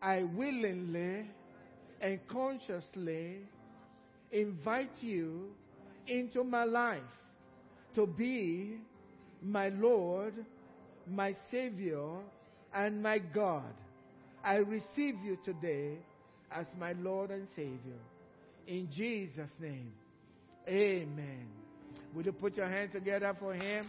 I 0.01 0.23
willingly 0.23 1.27
and 2.01 2.21
consciously 2.29 3.39
invite 4.33 4.91
you 5.01 5.51
into 6.07 6.43
my 6.43 6.65
life 6.65 7.03
to 7.95 8.07
be 8.07 8.79
my 9.43 9.69
Lord, 9.71 10.35
my 11.07 11.35
Savior, 11.51 12.19
and 12.75 13.03
my 13.03 13.19
God. 13.19 13.75
I 14.45 14.57
receive 14.57 15.17
you 15.25 15.39
today 15.45 15.99
as 16.51 16.67
my 16.79 16.93
Lord 16.93 17.31
and 17.31 17.47
Savior. 17.57 18.01
In 18.67 18.89
Jesus' 18.91 19.51
name, 19.61 19.93
amen. 20.69 21.47
Will 22.15 22.25
you 22.25 22.33
put 22.33 22.57
your 22.57 22.69
hands 22.69 22.93
together 22.93 23.37
for 23.39 23.55
him? 23.55 23.87